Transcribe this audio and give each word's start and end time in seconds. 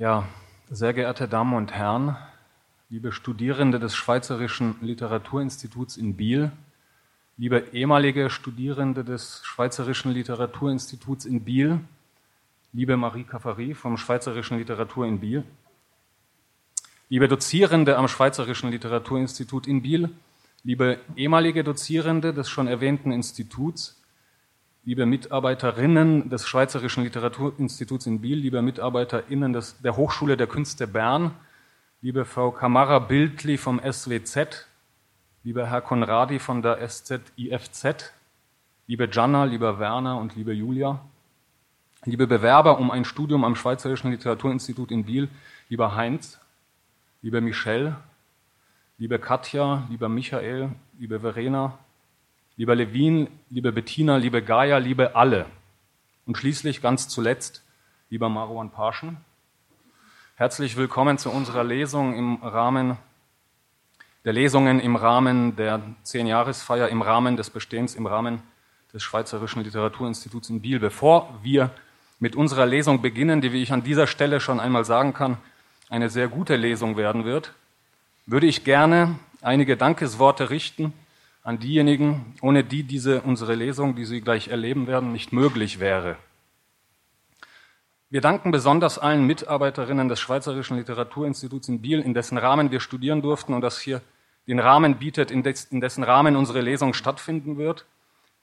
Ja, 0.00 0.26
sehr 0.70 0.94
geehrte 0.94 1.28
Damen 1.28 1.52
und 1.52 1.72
Herren, 1.72 2.16
liebe 2.88 3.12
Studierende 3.12 3.78
des 3.78 3.94
Schweizerischen 3.94 4.76
Literaturinstituts 4.80 5.98
in 5.98 6.16
Biel, 6.16 6.52
liebe 7.36 7.64
ehemalige 7.74 8.30
Studierende 8.30 9.04
des 9.04 9.42
Schweizerischen 9.44 10.12
Literaturinstituts 10.12 11.26
in 11.26 11.44
Biel, 11.44 11.80
liebe 12.72 12.96
Marie 12.96 13.24
Cafari 13.24 13.74
vom 13.74 13.98
Schweizerischen 13.98 14.56
Literatur 14.56 15.04
in 15.04 15.20
Biel, 15.20 15.44
liebe 17.10 17.28
Dozierende 17.28 17.98
am 17.98 18.08
Schweizerischen 18.08 18.70
Literaturinstitut 18.70 19.66
in 19.66 19.82
Biel, 19.82 20.08
liebe 20.64 20.98
ehemalige 21.14 21.62
Dozierende 21.62 22.32
des 22.32 22.48
schon 22.48 22.68
erwähnten 22.68 23.12
Instituts, 23.12 23.99
liebe 24.84 25.04
Mitarbeiterinnen 25.04 26.30
des 26.30 26.46
Schweizerischen 26.46 27.04
Literaturinstituts 27.04 28.06
in 28.06 28.20
Biel, 28.20 28.38
liebe 28.38 28.62
Mitarbeiterinnen 28.62 29.52
des, 29.52 29.80
der 29.82 29.96
Hochschule 29.96 30.36
der 30.36 30.46
Künste 30.46 30.86
Bern, 30.86 31.32
liebe 32.00 32.24
Frau 32.24 32.50
Kamara 32.50 32.98
Bildli 32.98 33.58
vom 33.58 33.78
SWZ, 33.80 34.66
lieber 35.44 35.66
Herr 35.66 35.82
Konradi 35.82 36.38
von 36.38 36.62
der 36.62 36.78
SZIFZ, 36.88 38.12
liebe 38.86 39.08
Janna, 39.12 39.44
lieber 39.44 39.78
Werner 39.78 40.16
und 40.16 40.34
liebe 40.34 40.52
Julia, 40.54 41.00
liebe 42.06 42.26
Bewerber 42.26 42.78
um 42.78 42.90
ein 42.90 43.04
Studium 43.04 43.44
am 43.44 43.56
Schweizerischen 43.56 44.10
Literaturinstitut 44.10 44.90
in 44.90 45.04
Biel, 45.04 45.28
lieber 45.68 45.94
Heinz, 45.94 46.40
liebe 47.20 47.42
Michelle, 47.42 47.96
liebe 48.96 49.18
Katja, 49.18 49.86
lieber 49.90 50.08
Michael, 50.08 50.70
liebe 50.98 51.20
Verena, 51.20 51.78
lieber 52.60 52.74
Levin, 52.76 53.28
liebe 53.48 53.72
Bettina, 53.72 54.18
liebe 54.18 54.42
Gaia, 54.42 54.76
liebe 54.76 55.16
alle. 55.16 55.46
Und 56.26 56.36
schließlich 56.36 56.82
ganz 56.82 57.08
zuletzt, 57.08 57.64
lieber 58.10 58.28
Marwan 58.28 58.68
Paschen. 58.68 59.16
Herzlich 60.34 60.76
willkommen 60.76 61.16
zu 61.16 61.30
unserer 61.30 61.64
Lesung 61.64 62.14
im 62.14 62.34
Rahmen 62.42 62.98
der 64.26 64.34
Lesungen 64.34 64.78
im 64.78 64.96
Rahmen 64.96 65.56
der 65.56 65.80
Zehnjahresfeier, 66.02 66.90
im 66.90 67.00
Rahmen 67.00 67.38
des 67.38 67.48
Bestehens, 67.48 67.94
im 67.94 68.04
Rahmen 68.04 68.42
des 68.92 69.02
Schweizerischen 69.02 69.64
Literaturinstituts 69.64 70.50
in 70.50 70.60
Biel. 70.60 70.80
Bevor 70.80 71.40
wir 71.42 71.70
mit 72.18 72.36
unserer 72.36 72.66
Lesung 72.66 73.00
beginnen, 73.00 73.40
die, 73.40 73.54
wie 73.54 73.62
ich 73.62 73.72
an 73.72 73.84
dieser 73.84 74.06
Stelle 74.06 74.38
schon 74.38 74.60
einmal 74.60 74.84
sagen 74.84 75.14
kann, 75.14 75.38
eine 75.88 76.10
sehr 76.10 76.28
gute 76.28 76.56
Lesung 76.56 76.98
werden 76.98 77.24
wird, 77.24 77.54
würde 78.26 78.46
ich 78.46 78.64
gerne 78.64 79.18
einige 79.40 79.78
Dankesworte 79.78 80.50
richten 80.50 80.92
an 81.42 81.58
diejenigen, 81.58 82.34
ohne 82.42 82.64
die 82.64 82.82
diese 82.82 83.22
unsere 83.22 83.54
Lesung, 83.54 83.94
die 83.96 84.04
Sie 84.04 84.20
gleich 84.20 84.48
erleben 84.48 84.86
werden, 84.86 85.12
nicht 85.12 85.32
möglich 85.32 85.80
wäre. 85.80 86.16
Wir 88.10 88.20
danken 88.20 88.50
besonders 88.50 88.98
allen 88.98 89.26
Mitarbeiterinnen 89.26 90.08
des 90.08 90.18
Schweizerischen 90.18 90.76
Literaturinstituts 90.76 91.68
in 91.68 91.80
Biel, 91.80 92.00
in 92.00 92.12
dessen 92.12 92.38
Rahmen 92.38 92.72
wir 92.72 92.80
studieren 92.80 93.22
durften 93.22 93.54
und 93.54 93.60
das 93.60 93.80
hier 93.80 94.02
den 94.48 94.58
Rahmen 94.58 94.98
bietet, 94.98 95.30
in 95.30 95.42
dessen 95.80 96.02
Rahmen 96.02 96.34
unsere 96.34 96.60
Lesung 96.60 96.92
stattfinden 96.92 97.56
wird. 97.56 97.86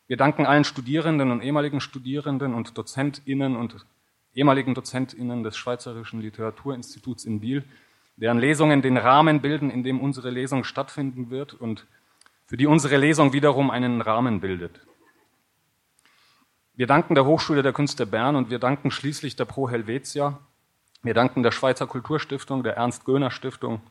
Wir 0.08 0.16
danken 0.16 0.46
allen 0.46 0.64
Studierenden 0.64 1.32
und 1.32 1.42
ehemaligen 1.44 1.82
Studierenden 1.82 2.54
und 2.54 2.78
Dozentinnen 2.78 3.58
und 3.58 3.86
ehemaligen 4.34 4.74
Dozentinnen 4.74 5.44
des 5.44 5.58
Schweizerischen 5.58 6.22
Literaturinstituts 6.22 7.26
in 7.26 7.42
Biel, 7.42 7.66
deren 8.16 8.40
Lesungen 8.40 8.82
den 8.82 8.96
Rahmen 8.96 9.42
bilden, 9.42 9.70
in 9.70 9.84
dem 9.84 10.00
unsere 10.00 10.30
Lesung 10.30 10.64
stattfinden 10.64 11.30
wird 11.30 11.54
und 11.54 11.86
für 12.48 12.56
die 12.58 12.66
unsere 12.66 12.96
Lesung 12.96 13.34
wiederum 13.34 13.70
einen 13.70 14.02
Rahmen 14.02 14.40
bildet. 14.40 14.80
Wir 16.76 16.88
danken 16.88 17.14
der 17.14 17.26
Hochschule 17.26 17.62
der 17.62 17.74
Künste 17.74 18.06
Bern 18.06 18.36
und 18.38 18.50
wir 18.50 18.60
danken 18.60 18.90
schließlich 18.90 19.36
der 19.36 19.46
Pro 19.46 19.70
Helvetia. 19.70 20.40
Wir 21.04 21.14
danken 21.14 21.44
der 21.44 21.52
Schweizer 21.52 21.88
Kulturstiftung, 21.88 22.64
der 22.64 22.78
Ernst-Göhner-Stiftung 22.78 23.82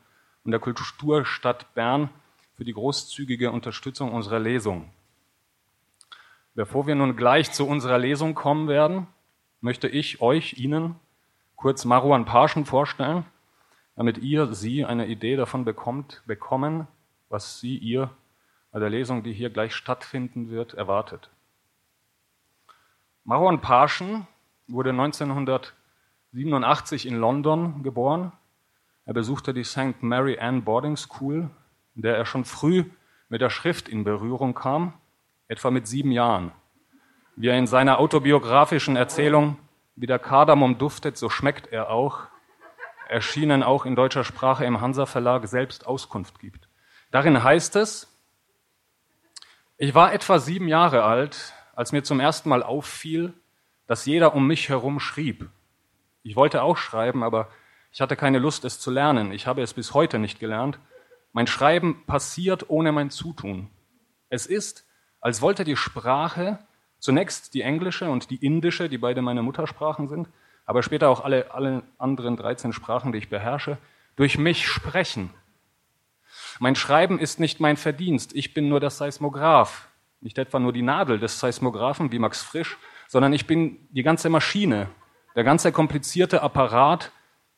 und 0.43 0.51
der 0.51 0.59
Kulturstadt 0.59 1.73
Bern 1.75 2.09
für 2.55 2.65
die 2.65 2.73
großzügige 2.73 3.51
Unterstützung 3.51 4.11
unserer 4.11 4.39
Lesung. 4.39 4.89
Bevor 6.55 6.87
wir 6.87 6.95
nun 6.95 7.15
gleich 7.15 7.51
zu 7.51 7.67
unserer 7.67 7.99
Lesung 7.99 8.33
kommen 8.33 8.67
werden, 8.67 9.05
möchte 9.61 9.87
ich 9.87 10.21
euch, 10.21 10.53
Ihnen, 10.57 10.95
kurz 11.55 11.85
Marwan 11.85 12.25
Parschen 12.25 12.65
vorstellen, 12.65 13.25
damit 13.95 14.17
ihr, 14.17 14.53
Sie 14.53 14.83
eine 14.83 15.05
Idee 15.05 15.35
davon 15.35 15.65
bekommt, 15.65 16.23
bekommen, 16.25 16.87
was 17.29 17.59
Sie, 17.59 17.77
ihr 17.77 18.09
bei 18.77 18.81
der 18.81 18.91
Lesung, 18.91 19.23
die 19.23 19.33
hier 19.33 19.49
gleich 19.49 19.73
stattfinden 19.73 20.51
wird, 20.51 20.75
erwartet. 20.75 21.31
Marwan 23.23 23.59
Parschen 23.59 24.27
wurde 24.67 24.91
1987 24.91 27.07
in 27.07 27.17
London 27.17 27.81
geboren. 27.81 28.33
Er 29.05 29.15
besuchte 29.15 29.55
die 29.55 29.63
St. 29.63 30.03
Mary 30.03 30.37
Ann 30.37 30.63
Boarding 30.63 30.95
School, 30.95 31.49
in 31.95 32.03
der 32.03 32.17
er 32.17 32.27
schon 32.27 32.45
früh 32.45 32.83
mit 33.29 33.41
der 33.41 33.49
Schrift 33.49 33.89
in 33.89 34.03
Berührung 34.03 34.53
kam, 34.53 34.93
etwa 35.47 35.71
mit 35.71 35.87
sieben 35.87 36.11
Jahren. 36.11 36.51
Wie 37.35 37.47
er 37.47 37.57
in 37.57 37.65
seiner 37.65 37.99
autobiografischen 37.99 38.95
Erzählung 38.95 39.57
Wie 39.95 40.05
der 40.05 40.19
Kardamom 40.19 40.77
duftet, 40.77 41.17
so 41.17 41.29
schmeckt 41.29 41.73
er 41.73 41.89
auch, 41.89 42.27
erschienen 43.09 43.63
auch 43.63 43.87
in 43.87 43.95
deutscher 43.95 44.23
Sprache 44.23 44.65
im 44.65 44.81
Hansa 44.81 45.07
Verlag 45.07 45.47
selbst 45.47 45.87
Auskunft 45.87 46.37
gibt. 46.37 46.69
Darin 47.09 47.43
heißt 47.43 47.75
es, 47.77 48.13
ich 49.77 49.93
war 49.93 50.13
etwa 50.13 50.39
sieben 50.39 50.67
Jahre 50.67 51.03
alt, 51.03 51.53
als 51.75 51.91
mir 51.91 52.03
zum 52.03 52.19
ersten 52.19 52.49
Mal 52.49 52.63
auffiel, 52.63 53.33
dass 53.85 54.05
jeder 54.05 54.33
um 54.35 54.47
mich 54.47 54.69
herum 54.69 54.99
schrieb. 54.99 55.49
Ich 56.23 56.35
wollte 56.35 56.63
auch 56.63 56.77
schreiben, 56.77 57.23
aber 57.23 57.49
ich 57.91 58.01
hatte 58.01 58.15
keine 58.15 58.39
Lust, 58.39 58.65
es 58.65 58.79
zu 58.79 58.91
lernen. 58.91 59.31
Ich 59.31 59.47
habe 59.47 59.61
es 59.61 59.73
bis 59.73 59.93
heute 59.93 60.19
nicht 60.19 60.39
gelernt. 60.39 60.79
Mein 61.31 61.47
Schreiben 61.47 62.03
passiert 62.05 62.69
ohne 62.69 62.91
mein 62.91 63.11
Zutun. 63.11 63.69
Es 64.29 64.45
ist, 64.45 64.85
als 65.21 65.41
wollte 65.41 65.63
die 65.63 65.77
Sprache, 65.77 66.59
zunächst 66.99 67.53
die 67.53 67.61
englische 67.61 68.09
und 68.09 68.29
die 68.31 68.43
indische, 68.43 68.89
die 68.89 68.97
beide 68.97 69.21
meine 69.21 69.43
Muttersprachen 69.43 70.07
sind, 70.07 70.27
aber 70.65 70.83
später 70.83 71.09
auch 71.09 71.23
alle, 71.23 71.51
alle 71.51 71.83
anderen 71.97 72.35
13 72.35 72.73
Sprachen, 72.73 73.11
die 73.11 73.19
ich 73.19 73.29
beherrsche, 73.29 73.77
durch 74.15 74.37
mich 74.37 74.67
sprechen. 74.67 75.29
Mein 76.59 76.75
Schreiben 76.75 77.19
ist 77.19 77.39
nicht 77.39 77.59
mein 77.59 77.77
Verdienst, 77.77 78.35
ich 78.35 78.53
bin 78.53 78.67
nur 78.67 78.79
der 78.79 78.89
Seismograph, 78.89 79.87
nicht 80.21 80.37
etwa 80.37 80.59
nur 80.59 80.73
die 80.73 80.81
Nadel 80.81 81.19
des 81.19 81.39
Seismographen 81.39 82.11
wie 82.11 82.19
Max 82.19 82.41
Frisch, 82.41 82.77
sondern 83.07 83.33
ich 83.33 83.45
bin 83.45 83.87
die 83.91 84.03
ganze 84.03 84.29
Maschine, 84.29 84.89
der 85.35 85.43
ganze 85.43 85.71
komplizierte 85.71 86.41
Apparat. 86.41 87.11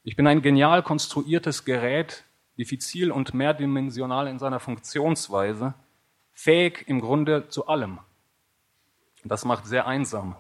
Ich 0.04 0.16
bin 0.16 0.28
ein 0.28 0.42
genial 0.42 0.84
konstruiertes 0.84 1.66
Gerät, 1.66 2.26
diffizil 2.58 3.12
und 3.12 3.34
mehrdimensional 3.34 4.28
in 4.28 4.38
seiner 4.38 4.60
Funktionsweise, 4.60 5.74
fähig 6.34 6.84
im 6.88 7.00
Grunde 7.00 7.48
zu 7.48 7.68
allem. 7.68 8.00
Das 9.24 9.46
macht 9.46 9.66
sehr 9.66 9.88
einsam. 9.88 10.36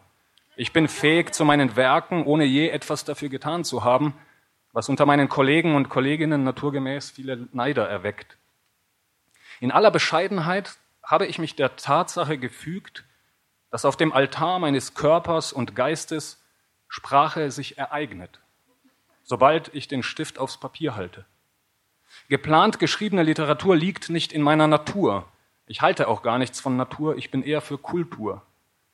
Ich 0.58 0.74
bin 0.74 0.90
fähig 0.90 1.34
zu 1.34 1.46
meinen 1.46 1.78
Werken, 1.78 2.26
ohne 2.26 2.44
je 2.44 2.70
etwas 2.70 3.06
dafür 3.06 3.30
getan 3.30 3.64
zu 3.64 3.86
haben, 3.86 4.14
was 4.74 4.90
unter 4.90 5.06
meinen 5.06 5.30
Kollegen 5.30 5.76
und 5.76 5.90
Kolleginnen 5.90 6.44
naturgemäß 6.44 7.12
viele 7.12 7.47
Neider 7.53 7.88
erweckt. 7.88 8.39
In 9.59 9.72
aller 9.72 9.92
Bescheidenheit 9.92 10.78
habe 11.03 11.25
ich 11.25 11.40
mich 11.40 11.56
der 11.56 11.75
Tatsache 11.75 12.38
gefügt, 12.38 13.03
dass 13.72 13.86
auf 13.86 13.97
dem 13.97 14.14
Altar 14.14 14.59
meines 14.59 14.94
Körpers 14.94 15.53
und 15.53 15.75
Geistes 15.75 16.42
Sprache 16.88 17.52
sich 17.52 17.78
ereignet, 17.78 18.40
sobald 19.24 19.74
ich 19.75 19.88
den 19.88 20.02
Stift 20.02 20.40
aufs 20.40 20.58
Papier 20.58 20.96
halte. 20.96 21.25
Geplant 22.30 22.80
geschriebene 22.80 23.24
Literatur 23.24 23.75
liegt 23.75 24.09
nicht 24.09 24.34
in 24.34 24.42
meiner 24.42 24.68
Natur. 24.68 25.28
Ich 25.68 25.81
halte 25.81 26.08
auch 26.08 26.24
gar 26.24 26.40
nichts 26.40 26.59
von 26.59 26.78
Natur, 26.78 27.18
ich 27.18 27.30
bin 27.30 27.44
eher 27.44 27.62
für 27.62 27.78
Kultur. 27.78 28.41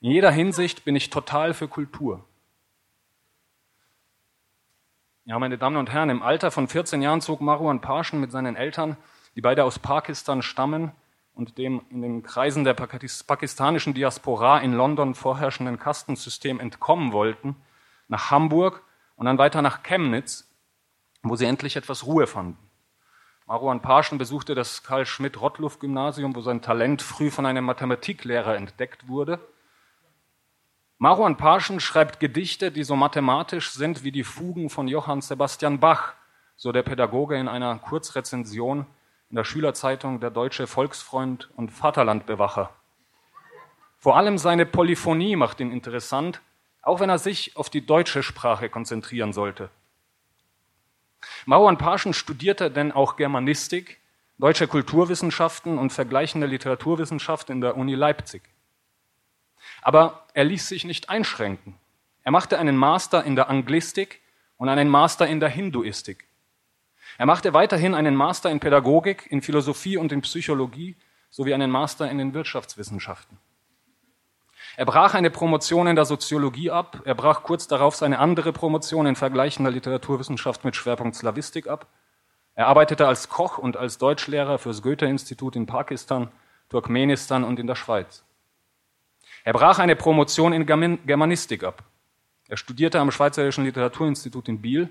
In 0.01 0.11
jeder 0.11 0.31
Hinsicht 0.31 0.83
bin 0.83 0.95
ich 0.95 1.09
total 1.09 1.53
für 1.53 1.67
Kultur. 1.67 2.23
Ja, 5.23 5.39
meine 5.39 5.57
Damen 5.57 5.77
und 5.77 5.89
Herren, 5.91 6.09
im 6.09 6.21
Alter 6.21 6.51
von 6.51 6.67
14 6.67 7.01
Jahren 7.01 7.21
zog 7.21 7.41
Marwan 7.41 7.81
Parschen 7.81 8.19
mit 8.19 8.31
seinen 8.31 8.55
Eltern 8.55 8.97
die 9.35 9.41
beide 9.41 9.63
aus 9.63 9.79
Pakistan 9.79 10.41
stammen 10.41 10.91
und 11.33 11.57
dem 11.57 11.81
in 11.89 12.01
den 12.01 12.23
Kreisen 12.23 12.63
der 12.63 12.73
pakistanischen 12.73 13.93
Diaspora 13.93 14.59
in 14.59 14.73
London 14.73 15.15
vorherrschenden 15.15 15.77
Kastensystem 15.77 16.59
entkommen 16.59 17.11
wollten, 17.11 17.55
nach 18.07 18.31
Hamburg 18.31 18.83
und 19.17 19.25
dann 19.25 19.37
weiter 19.37 19.61
nach 19.61 19.83
Chemnitz, 19.83 20.49
wo 21.23 21.35
sie 21.35 21.45
endlich 21.45 21.75
etwas 21.75 22.05
Ruhe 22.05 22.27
fanden. 22.27 22.57
Marwan 23.47 23.81
Parschen 23.81 24.17
besuchte 24.17 24.55
das 24.55 24.81
Karl-Schmidt-Rottluff-Gymnasium, 24.83 26.35
wo 26.35 26.41
sein 26.41 26.61
Talent 26.61 27.01
früh 27.01 27.29
von 27.29 27.45
einem 27.45 27.65
Mathematiklehrer 27.65 28.55
entdeckt 28.55 29.07
wurde. 29.07 29.39
Marwan 30.97 31.37
Parschen 31.37 31.79
schreibt 31.79 32.19
Gedichte, 32.19 32.71
die 32.71 32.83
so 32.83 32.95
mathematisch 32.95 33.71
sind 33.71 34.03
wie 34.03 34.11
die 34.11 34.23
Fugen 34.23 34.69
von 34.69 34.87
Johann 34.87 35.21
Sebastian 35.21 35.79
Bach, 35.79 36.13
so 36.55 36.71
der 36.71 36.83
Pädagoge 36.83 37.37
in 37.37 37.47
einer 37.47 37.77
Kurzrezension 37.77 38.87
in 39.35 39.39
der 39.39 39.43
Schülerzeitung 39.43 40.21
Der 40.21 40.29
Deutsche 40.29 40.65
Volksfreund 40.65 41.49
und 41.57 41.69
Vaterlandbewacher. 41.69 42.73
Vor 43.97 44.15
allem 44.15 44.37
seine 44.37 44.65
Polyphonie 44.65 45.35
macht 45.35 45.59
ihn 45.59 45.73
interessant, 45.73 46.39
auch 46.81 47.01
wenn 47.01 47.09
er 47.09 47.19
sich 47.19 47.57
auf 47.57 47.69
die 47.69 47.85
deutsche 47.85 48.23
Sprache 48.23 48.69
konzentrieren 48.69 49.33
sollte. 49.33 49.69
Mauern 51.45 51.77
Parschen 51.77 52.13
studierte 52.13 52.71
denn 52.71 52.93
auch 52.93 53.17
Germanistik, 53.17 53.99
deutsche 54.37 54.69
Kulturwissenschaften 54.69 55.77
und 55.79 55.91
vergleichende 55.91 56.47
Literaturwissenschaft 56.47 57.49
in 57.49 57.59
der 57.59 57.75
Uni 57.75 57.95
Leipzig. 57.95 58.41
Aber 59.81 60.27
er 60.33 60.45
ließ 60.45 60.69
sich 60.69 60.85
nicht 60.85 61.09
einschränken. 61.09 61.75
Er 62.23 62.31
machte 62.31 62.57
einen 62.57 62.77
Master 62.77 63.25
in 63.25 63.35
der 63.35 63.49
Anglistik 63.49 64.21
und 64.55 64.69
einen 64.69 64.87
Master 64.87 65.27
in 65.27 65.41
der 65.41 65.49
Hinduistik. 65.49 66.25
Er 67.17 67.25
machte 67.25 67.53
weiterhin 67.53 67.93
einen 67.93 68.15
Master 68.15 68.49
in 68.51 68.59
Pädagogik, 68.59 69.27
in 69.29 69.41
Philosophie 69.41 69.97
und 69.97 70.11
in 70.11 70.21
Psychologie 70.21 70.95
sowie 71.29 71.53
einen 71.53 71.71
Master 71.71 72.09
in 72.09 72.17
den 72.17 72.33
Wirtschaftswissenschaften. 72.33 73.37
Er 74.77 74.85
brach 74.85 75.13
eine 75.13 75.29
Promotion 75.29 75.87
in 75.87 75.95
der 75.95 76.05
Soziologie 76.05 76.71
ab, 76.71 77.01
er 77.05 77.15
brach 77.15 77.43
kurz 77.43 77.67
darauf 77.67 77.95
seine 77.95 78.19
andere 78.19 78.51
Promotion 78.51 79.05
in 79.05 79.15
vergleichender 79.15 79.71
Literaturwissenschaft 79.71 80.65
mit 80.65 80.75
Schwerpunkt 80.75 81.15
Slavistik 81.15 81.67
ab. 81.67 81.87
Er 82.55 82.67
arbeitete 82.67 83.07
als 83.07 83.29
Koch 83.29 83.57
und 83.57 83.77
als 83.77 83.97
Deutschlehrer 83.97 84.57
fürs 84.57 84.81
Goethe-Institut 84.81 85.55
in 85.55 85.65
Pakistan, 85.65 86.29
Turkmenistan 86.69 87.43
und 87.43 87.59
in 87.59 87.67
der 87.67 87.75
Schweiz. 87.75 88.23
Er 89.45 89.53
brach 89.53 89.79
eine 89.79 89.95
Promotion 89.95 90.51
in 90.51 90.65
Germanistik 90.65 91.63
ab. 91.63 91.83
Er 92.47 92.57
studierte 92.57 92.99
am 92.99 93.11
Schweizerischen 93.11 93.63
Literaturinstitut 93.63 94.49
in 94.49 94.61
Biel 94.61 94.89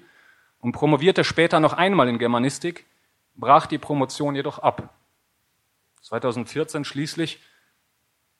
und 0.65 0.73
promovierte 0.73 1.25
später 1.25 1.61
noch 1.61 1.75
einmal 1.75 2.09
in 2.09 2.19
Germanistik, 2.19 2.87
brach 3.35 3.67
die 3.67 3.77
Promotion 3.77 4.35
jedoch 4.35 4.59
ab. 4.59 4.95
2014 6.01 6.87
schließlich 6.87 7.39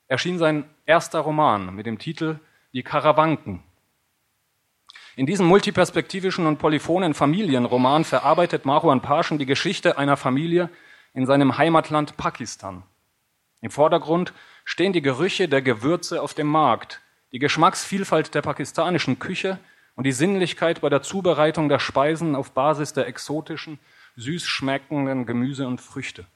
erschien 0.09 0.39
sein 0.39 0.65
erster 0.87 1.21
Roman 1.21 1.75
mit 1.75 1.85
dem 1.85 1.99
Titel 1.99 2.41
Die 2.73 2.83
Karawanken. 2.83 3.63
In 5.17 5.27
diesem 5.27 5.45
multiperspektivischen 5.45 6.47
und 6.47 6.59
polyphonen 6.59 7.13
Familienroman 7.13 8.05
verarbeitet 8.05 8.65
Marwan 8.65 9.03
Pashen 9.03 9.39
die 9.39 9.47
Geschichte 9.47 9.99
einer 9.99 10.17
Familie 10.17 10.71
in 11.13 11.27
seinem 11.27 11.59
Heimatland 11.59 12.17
Pakistan. 12.17 12.85
Im 13.61 13.71
Vordergrund 13.71 14.33
stehen 14.65 14.95
die 14.95 15.03
Gerüche 15.03 15.47
der 15.47 15.61
Gewürze 15.61 16.23
auf 16.23 16.33
dem 16.33 16.47
Markt, 16.47 17.03
die 17.33 17.39
Geschmacksvielfalt 17.39 18.35
der 18.35 18.41
pakistanischen 18.41 19.19
Küche 19.19 19.59
und 19.97 20.05
die 20.05 20.13
Sinnlichkeit 20.13 20.81
bei 20.81 20.89
der 20.89 21.03
Zubereitung 21.03 21.69
der 21.69 21.79
Speisen 21.79 22.35
auf 22.35 22.53
Basis 22.53 22.93
der 22.93 23.07
exotischen, 23.07 23.79
süß 24.17 24.45
schmeckenden 24.45 25.27
Gemüse 25.27 25.67
und 25.67 25.81
Früchte. 25.81 26.27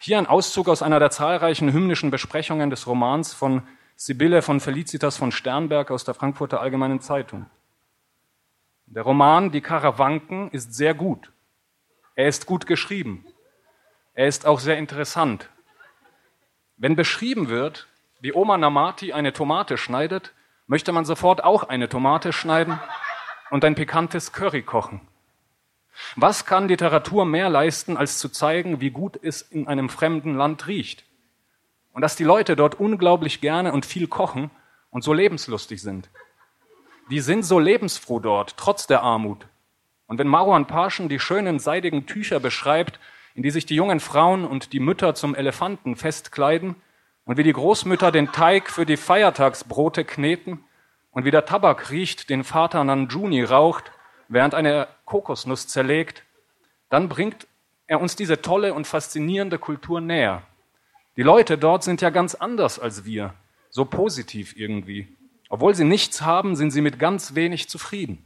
Hier 0.00 0.18
ein 0.18 0.26
Auszug 0.26 0.68
aus 0.68 0.82
einer 0.82 0.98
der 0.98 1.10
zahlreichen 1.10 1.72
hymnischen 1.72 2.10
Besprechungen 2.10 2.70
des 2.70 2.86
Romans 2.86 3.32
von 3.32 3.62
Sibylle 3.96 4.42
von 4.42 4.60
Felicitas 4.60 5.16
von 5.16 5.32
Sternberg 5.32 5.90
aus 5.90 6.04
der 6.04 6.14
Frankfurter 6.14 6.60
Allgemeinen 6.60 7.00
Zeitung. 7.00 7.46
Der 8.86 9.02
Roman 9.02 9.50
Die 9.50 9.60
Karawanken 9.60 10.50
ist 10.50 10.74
sehr 10.74 10.94
gut. 10.94 11.32
Er 12.14 12.28
ist 12.28 12.46
gut 12.46 12.66
geschrieben. 12.66 13.24
Er 14.14 14.26
ist 14.26 14.46
auch 14.46 14.60
sehr 14.60 14.78
interessant. 14.78 15.50
Wenn 16.76 16.96
beschrieben 16.96 17.48
wird, 17.48 17.86
wie 18.20 18.32
Oma 18.32 18.56
Namati 18.56 19.12
eine 19.12 19.32
Tomate 19.32 19.76
schneidet, 19.76 20.32
möchte 20.68 20.92
man 20.92 21.04
sofort 21.04 21.42
auch 21.42 21.64
eine 21.64 21.88
Tomate 21.88 22.32
schneiden 22.32 22.78
und 23.50 23.64
ein 23.64 23.74
pikantes 23.74 24.32
Curry 24.32 24.62
kochen. 24.62 25.00
Was 26.14 26.46
kann 26.46 26.68
Literatur 26.68 27.24
mehr 27.24 27.48
leisten, 27.48 27.96
als 27.96 28.18
zu 28.18 28.28
zeigen, 28.28 28.80
wie 28.80 28.90
gut 28.90 29.18
es 29.20 29.42
in 29.42 29.66
einem 29.66 29.88
fremden 29.88 30.36
Land 30.36 30.68
riecht? 30.68 31.04
Und 31.92 32.02
dass 32.02 32.14
die 32.14 32.24
Leute 32.24 32.54
dort 32.54 32.78
unglaublich 32.78 33.40
gerne 33.40 33.72
und 33.72 33.84
viel 33.84 34.06
kochen 34.06 34.50
und 34.90 35.02
so 35.02 35.12
lebenslustig 35.12 35.82
sind. 35.82 36.08
Die 37.10 37.20
sind 37.20 37.44
so 37.44 37.58
lebensfroh 37.58 38.20
dort, 38.20 38.56
trotz 38.56 38.86
der 38.86 39.02
Armut. 39.02 39.46
Und 40.06 40.18
wenn 40.18 40.28
Marwan 40.28 40.66
Parschen 40.66 41.08
die 41.08 41.18
schönen 41.18 41.58
seidigen 41.58 42.06
Tücher 42.06 42.38
beschreibt, 42.38 43.00
in 43.34 43.42
die 43.42 43.50
sich 43.50 43.66
die 43.66 43.74
jungen 43.74 44.00
Frauen 44.00 44.44
und 44.44 44.72
die 44.72 44.80
Mütter 44.80 45.14
zum 45.14 45.34
Elefanten 45.34 45.96
festkleiden, 45.96 46.76
und 47.28 47.36
wie 47.36 47.42
die 47.42 47.52
Großmütter 47.52 48.10
den 48.10 48.32
Teig 48.32 48.70
für 48.70 48.86
die 48.86 48.96
Feiertagsbrote 48.96 50.06
kneten, 50.06 50.64
und 51.10 51.24
wie 51.24 51.30
der 51.30 51.44
Tabak 51.44 51.90
riecht, 51.90 52.30
den 52.30 52.42
Vater 52.42 52.82
Nanjuni 52.84 53.42
raucht, 53.42 53.92
während 54.28 54.54
eine 54.54 54.88
Kokosnuss 55.04 55.68
zerlegt, 55.68 56.22
dann 56.88 57.08
bringt 57.10 57.46
er 57.86 58.00
uns 58.00 58.16
diese 58.16 58.40
tolle 58.40 58.72
und 58.72 58.86
faszinierende 58.86 59.58
Kultur 59.58 60.00
näher. 60.00 60.42
Die 61.16 61.22
Leute 61.22 61.58
dort 61.58 61.82
sind 61.82 62.00
ja 62.00 62.08
ganz 62.08 62.34
anders 62.34 62.78
als 62.78 63.04
wir, 63.04 63.34
so 63.68 63.84
positiv 63.84 64.56
irgendwie. 64.56 65.08
Obwohl 65.50 65.74
sie 65.74 65.84
nichts 65.84 66.22
haben, 66.22 66.56
sind 66.56 66.70
sie 66.70 66.80
mit 66.80 66.98
ganz 66.98 67.34
wenig 67.34 67.68
zufrieden. 67.68 68.24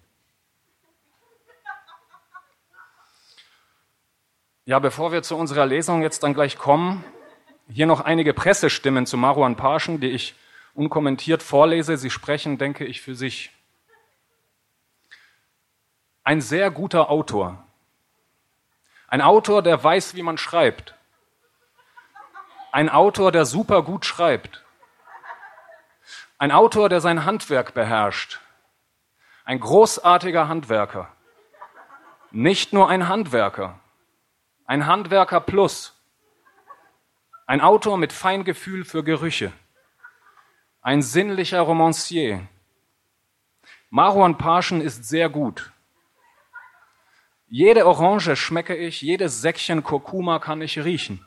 Ja, 4.65 4.79
bevor 4.79 5.11
wir 5.11 5.23
zu 5.23 5.37
unserer 5.37 5.67
Lesung 5.67 6.03
jetzt 6.03 6.23
dann 6.23 6.35
gleich 6.35 6.57
kommen, 6.57 7.05
hier 7.69 7.87
noch 7.87 8.01
einige 8.01 8.35
Pressestimmen 8.35 9.07
zu 9.07 9.17
Marwan 9.17 9.57
Parschen, 9.57 10.01
die 10.01 10.11
ich 10.11 10.35
unkommentiert 10.75 11.43
vorlese. 11.43 11.97
Sie 11.97 12.11
sprechen, 12.11 12.59
denke 12.59 12.85
ich, 12.85 13.01
für 13.01 13.15
sich 13.15 13.51
ein 16.25 16.41
sehr 16.41 16.71
guter 16.71 17.11
Autor. 17.11 17.65
Ein 19.09 19.21
Autor, 19.21 19.63
der 19.63 19.83
weiß, 19.83 20.15
wie 20.15 20.23
man 20.23 20.39
schreibt. 20.39 20.95
Ein 22.71 22.89
Autor, 22.89 23.33
der 23.33 23.45
super 23.45 23.83
gut 23.83 24.05
schreibt. 24.07 24.65
Ein 26.39 26.51
Autor, 26.53 26.89
der 26.89 27.01
sein 27.01 27.25
Handwerk 27.25 27.75
beherrscht. 27.75 28.41
Ein 29.45 29.61
großartiger 29.61 30.49
Handwerker. 30.49 31.09
Nicht 32.31 32.73
nur 32.73 32.89
ein 32.89 33.09
Handwerker. 33.09 33.79
Ein 34.65 34.87
Handwerker 34.87 35.41
plus. 35.41 35.95
Ein 37.53 37.61
Autor 37.61 37.99
mit 37.99 38.15
Feingefühl 38.15 38.83
für 38.83 39.05
Gerüche. 39.05 39.53
Ein 40.81 41.03
sinnlicher 41.03 41.61
Romancier. 41.61 42.49
Marwan 43.91 44.39
Parschen 44.39 44.81
ist 44.81 45.05
sehr 45.07 45.29
gut. 45.29 45.71
Jede 47.49 47.87
Orange 47.87 48.37
schmecke 48.37 48.75
ich, 48.75 49.03
jedes 49.03 49.43
Säckchen 49.43 49.83
Kurkuma 49.83 50.39
kann 50.39 50.63
ich 50.63 50.83
riechen. 50.83 51.27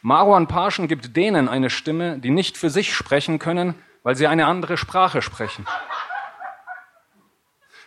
Marwan 0.00 0.48
Parschen 0.48 0.88
gibt 0.88 1.14
denen 1.14 1.46
eine 1.46 1.68
Stimme, 1.68 2.18
die 2.18 2.30
nicht 2.30 2.56
für 2.56 2.70
sich 2.70 2.94
sprechen 2.94 3.38
können, 3.38 3.74
weil 4.02 4.16
sie 4.16 4.28
eine 4.28 4.46
andere 4.46 4.78
Sprache 4.78 5.20
sprechen. 5.20 5.66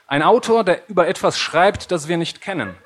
Ein 0.05 0.21
Autor, 0.21 0.63
der 0.63 0.87
über 0.89 1.07
etwas 1.07 1.39
schreibt, 1.39 1.89
das 1.89 2.07
wir 2.07 2.17
nicht 2.17 2.39
kennen. 2.39 2.77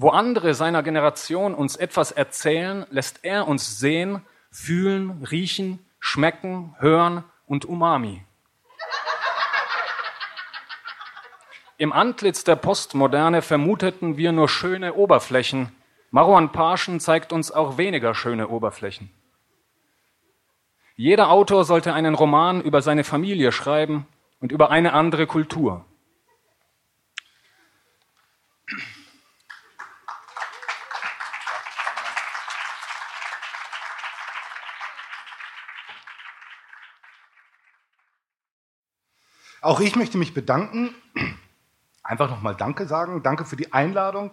Wo 0.00 0.10
andere 0.10 0.54
seiner 0.54 0.84
Generation 0.84 1.56
uns 1.56 1.74
etwas 1.74 2.12
erzählen, 2.12 2.86
lässt 2.88 3.24
er 3.24 3.48
uns 3.48 3.80
sehen, 3.80 4.22
fühlen, 4.48 5.24
riechen, 5.28 5.84
schmecken, 5.98 6.76
hören 6.78 7.24
und 7.46 7.64
Umami. 7.64 8.24
Im 11.78 11.92
Antlitz 11.92 12.44
der 12.44 12.54
Postmoderne 12.54 13.42
vermuteten 13.42 14.16
wir 14.16 14.30
nur 14.30 14.48
schöne 14.48 14.94
Oberflächen. 14.94 15.72
Marwan 16.12 16.52
Parschen 16.52 17.00
zeigt 17.00 17.32
uns 17.32 17.50
auch 17.50 17.76
weniger 17.76 18.14
schöne 18.14 18.46
Oberflächen. 18.46 19.10
Jeder 20.94 21.28
Autor 21.28 21.64
sollte 21.64 21.92
einen 21.92 22.14
Roman 22.14 22.62
über 22.62 22.82
seine 22.82 23.02
Familie 23.02 23.50
schreiben 23.50 24.06
und 24.38 24.52
über 24.52 24.70
eine 24.70 24.92
andere 24.92 25.26
Kultur. 25.26 25.84
Auch 39.60 39.80
ich 39.80 39.96
möchte 39.96 40.18
mich 40.18 40.34
bedanken 40.34 40.94
einfach 42.08 42.30
nochmal 42.30 42.56
Danke 42.56 42.86
sagen. 42.86 43.22
Danke 43.22 43.44
für 43.44 43.56
die 43.56 43.72
Einladung 43.72 44.32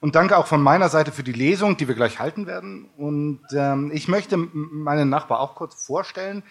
und 0.00 0.16
danke 0.16 0.36
auch 0.36 0.46
von 0.46 0.62
meiner 0.62 0.88
Seite 0.88 1.12
für 1.12 1.22
die 1.22 1.32
Lesung, 1.32 1.76
die 1.76 1.86
wir 1.86 1.94
gleich 1.94 2.18
halten 2.18 2.46
werden. 2.46 2.88
Und 2.96 3.44
ähm, 3.52 3.90
ich 3.92 4.08
möchte 4.08 4.36
meinen 4.36 5.08
Nachbar 5.10 5.40
auch 5.40 5.54
kurz 5.54 5.84
vorstellen. 5.84 6.42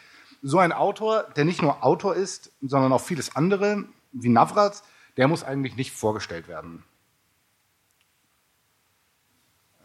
So 0.42 0.60
ein 0.60 0.72
Autor, 0.72 1.24
der 1.36 1.46
nicht 1.46 1.62
nur 1.62 1.84
Autor 1.84 2.16
ist, 2.16 2.52
sondern 2.62 2.94
auch 2.94 3.02
vieles 3.02 3.36
andere, 3.36 3.84
wie 4.12 4.30
Navrat, 4.30 4.84
der 5.18 5.28
muss 5.28 5.44
eigentlich 5.44 5.76
nicht 5.76 5.92
vorgestellt 5.92 6.48
werden. 6.48 6.84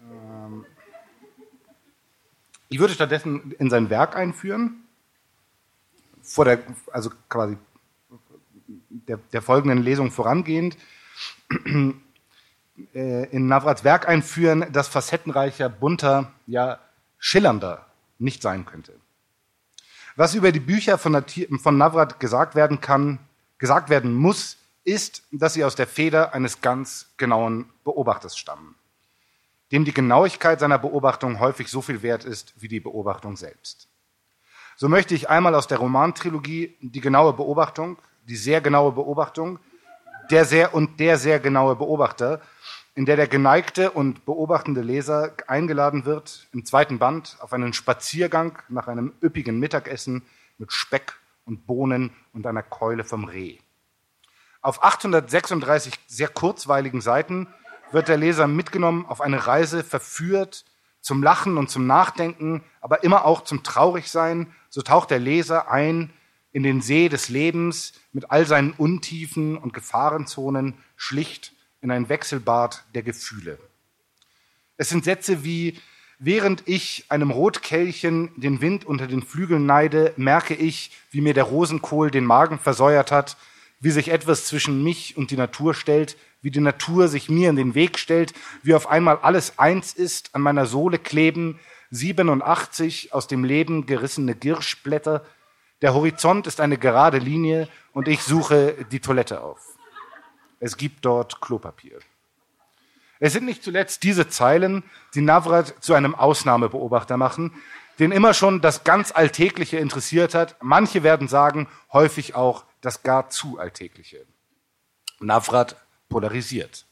Ähm 0.00 0.64
ich 2.68 2.78
würde 2.78 2.94
stattdessen 2.94 3.52
in 3.58 3.70
sein 3.70 3.90
Werk 3.90 4.16
einführen, 4.16 4.84
vor 6.22 6.44
der, 6.44 6.60
also 6.92 7.10
quasi 7.28 7.56
der, 9.08 9.18
der 9.32 9.42
folgenden 9.42 9.82
Lesung 9.82 10.10
vorangehend 10.10 10.76
äh, 12.94 13.24
in 13.30 13.46
Navrats 13.46 13.84
Werk 13.84 14.08
einführen, 14.08 14.66
das 14.72 14.88
facettenreicher, 14.88 15.68
bunter, 15.68 16.32
ja 16.46 16.78
schillernder 17.18 17.86
nicht 18.18 18.42
sein 18.42 18.66
könnte. 18.66 18.92
Was 20.16 20.34
über 20.34 20.50
die 20.50 20.60
Bücher 20.60 20.96
von, 20.96 21.22
von 21.60 21.76
Navrat 21.76 22.20
gesagt 22.20 22.54
werden 22.54 22.80
kann, 22.80 23.18
gesagt 23.58 23.90
werden 23.90 24.14
muss, 24.14 24.56
ist, 24.84 25.24
dass 25.30 25.54
sie 25.54 25.64
aus 25.64 25.74
der 25.74 25.86
Feder 25.86 26.32
eines 26.32 26.60
ganz 26.60 27.12
genauen 27.16 27.70
Beobachters 27.84 28.36
stammen, 28.38 28.76
dem 29.72 29.84
die 29.84 29.92
Genauigkeit 29.92 30.60
seiner 30.60 30.78
Beobachtung 30.78 31.40
häufig 31.40 31.68
so 31.68 31.82
viel 31.82 32.02
wert 32.02 32.24
ist 32.24 32.54
wie 32.56 32.68
die 32.68 32.80
Beobachtung 32.80 33.36
selbst. 33.36 33.88
So 34.76 34.88
möchte 34.88 35.14
ich 35.14 35.28
einmal 35.28 35.54
aus 35.54 35.66
der 35.66 35.78
Romantrilogie 35.78 36.76
die 36.80 37.00
genaue 37.00 37.32
Beobachtung, 37.32 37.98
die 38.26 38.36
sehr 38.36 38.60
genaue 38.60 38.92
Beobachtung, 38.92 39.58
der 40.30 40.44
sehr 40.44 40.74
und 40.74 41.00
der 41.00 41.18
sehr 41.18 41.40
genaue 41.40 41.76
Beobachter, 41.76 42.40
in 42.94 43.04
der 43.04 43.16
der 43.16 43.28
geneigte 43.28 43.90
und 43.90 44.24
beobachtende 44.24 44.80
Leser 44.80 45.32
eingeladen 45.46 46.04
wird, 46.04 46.48
im 46.52 46.64
zweiten 46.64 46.98
Band 46.98 47.36
auf 47.40 47.52
einen 47.52 47.72
Spaziergang 47.72 48.58
nach 48.68 48.88
einem 48.88 49.12
üppigen 49.22 49.58
Mittagessen 49.60 50.22
mit 50.58 50.72
Speck 50.72 51.14
und 51.44 51.66
Bohnen 51.66 52.10
und 52.32 52.46
einer 52.46 52.62
Keule 52.62 53.04
vom 53.04 53.24
Reh. 53.24 53.58
Auf 54.62 54.82
836 54.82 55.94
sehr 56.06 56.28
kurzweiligen 56.28 57.00
Seiten 57.00 57.46
wird 57.92 58.08
der 58.08 58.16
Leser 58.16 58.48
mitgenommen 58.48 59.06
auf 59.06 59.20
eine 59.20 59.46
Reise, 59.46 59.84
verführt 59.84 60.64
zum 61.00 61.22
Lachen 61.22 61.56
und 61.56 61.70
zum 61.70 61.86
Nachdenken, 61.86 62.64
aber 62.80 63.04
immer 63.04 63.24
auch 63.24 63.44
zum 63.44 63.62
Traurigsein. 63.62 64.52
So 64.70 64.82
taucht 64.82 65.10
der 65.10 65.20
Leser 65.20 65.70
ein 65.70 66.12
in 66.56 66.62
den 66.62 66.80
See 66.80 67.10
des 67.10 67.28
Lebens 67.28 67.92
mit 68.14 68.30
all 68.30 68.46
seinen 68.46 68.70
Untiefen 68.72 69.58
und 69.58 69.74
Gefahrenzonen, 69.74 70.72
schlicht 70.96 71.52
in 71.82 71.90
ein 71.90 72.08
Wechselbad 72.08 72.82
der 72.94 73.02
Gefühle. 73.02 73.58
Es 74.78 74.88
sind 74.88 75.04
Sätze 75.04 75.44
wie 75.44 75.78
Während 76.18 76.62
ich 76.64 77.04
einem 77.10 77.30
Rotkehlchen 77.30 78.30
den 78.40 78.62
Wind 78.62 78.86
unter 78.86 79.06
den 79.06 79.22
Flügeln 79.22 79.66
neide, 79.66 80.14
merke 80.16 80.54
ich, 80.54 80.92
wie 81.10 81.20
mir 81.20 81.34
der 81.34 81.44
Rosenkohl 81.44 82.10
den 82.10 82.24
Magen 82.24 82.58
versäuert 82.58 83.12
hat, 83.12 83.36
wie 83.80 83.90
sich 83.90 84.08
etwas 84.08 84.46
zwischen 84.46 84.82
mich 84.82 85.14
und 85.18 85.30
die 85.30 85.36
Natur 85.36 85.74
stellt, 85.74 86.16
wie 86.40 86.50
die 86.50 86.60
Natur 86.60 87.08
sich 87.08 87.28
mir 87.28 87.50
in 87.50 87.56
den 87.56 87.74
Weg 87.74 87.98
stellt, 87.98 88.32
wie 88.62 88.72
auf 88.72 88.88
einmal 88.88 89.18
alles 89.18 89.58
eins 89.58 89.92
ist, 89.92 90.34
an 90.34 90.40
meiner 90.40 90.64
Sohle 90.64 90.98
kleben 90.98 91.60
87 91.90 93.12
aus 93.12 93.26
dem 93.26 93.44
Leben 93.44 93.84
gerissene 93.84 94.34
Girschblätter. 94.34 95.26
Der 95.82 95.94
Horizont 95.94 96.46
ist 96.46 96.60
eine 96.60 96.78
gerade 96.78 97.18
Linie 97.18 97.68
und 97.92 98.08
ich 98.08 98.22
suche 98.22 98.86
die 98.90 99.00
Toilette 99.00 99.40
auf. 99.40 99.60
Es 100.58 100.76
gibt 100.76 101.04
dort 101.04 101.40
Klopapier. 101.40 101.98
Es 103.18 103.32
sind 103.32 103.44
nicht 103.44 103.62
zuletzt 103.62 104.02
diese 104.02 104.28
Zeilen, 104.28 104.84
die 105.14 105.20
Navrat 105.20 105.74
zu 105.80 105.94
einem 105.94 106.14
Ausnahmebeobachter 106.14 107.16
machen, 107.16 107.52
den 107.98 108.12
immer 108.12 108.34
schon 108.34 108.60
das 108.60 108.84
ganz 108.84 109.12
Alltägliche 109.12 109.78
interessiert 109.78 110.34
hat. 110.34 110.56
Manche 110.60 111.02
werden 111.02 111.28
sagen, 111.28 111.68
häufig 111.92 112.34
auch 112.34 112.64
das 112.80 113.02
gar 113.02 113.30
zu 113.30 113.58
Alltägliche. 113.58 114.26
Navrat 115.18 115.76
polarisiert. 116.08 116.86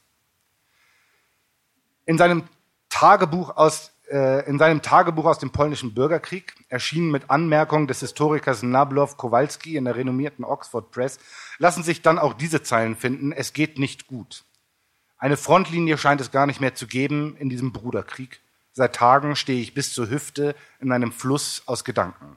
In 2.05 2.17
seinem 2.17 2.47
Tagebuch 2.89 3.55
aus, 3.55 3.91
in 4.09 4.59
seinem 4.59 4.81
Tagebuch 4.81 5.25
aus 5.25 5.39
dem 5.39 5.51
polnischen 5.51 5.93
Bürgerkrieg, 5.93 6.53
erschienen 6.69 7.09
mit 7.09 7.29
Anmerkung 7.29 7.87
des 7.87 8.01
Historikers 8.01 8.61
Nablow 8.61 9.15
Kowalski 9.17 9.77
in 9.77 9.85
der 9.85 9.95
renommierten 9.95 10.45
Oxford 10.45 10.91
Press, 10.91 11.19
lassen 11.57 11.83
sich 11.83 12.01
dann 12.01 12.19
auch 12.19 12.33
diese 12.33 12.61
Zeilen 12.61 12.95
finden. 12.95 13.31
Es 13.31 13.53
geht 13.53 13.79
nicht 13.79 14.07
gut. 14.07 14.43
Eine 15.17 15.37
Frontlinie 15.37 15.97
scheint 15.97 16.21
es 16.21 16.31
gar 16.31 16.45
nicht 16.45 16.61
mehr 16.61 16.75
zu 16.75 16.87
geben 16.87 17.35
in 17.37 17.49
diesem 17.49 17.71
Bruderkrieg. 17.71 18.41
Seit 18.73 18.95
Tagen 18.95 19.35
stehe 19.35 19.61
ich 19.61 19.73
bis 19.73 19.93
zur 19.93 20.09
Hüfte 20.09 20.55
in 20.79 20.91
einem 20.91 21.11
Fluss 21.11 21.63
aus 21.65 21.83
Gedanken. 21.83 22.35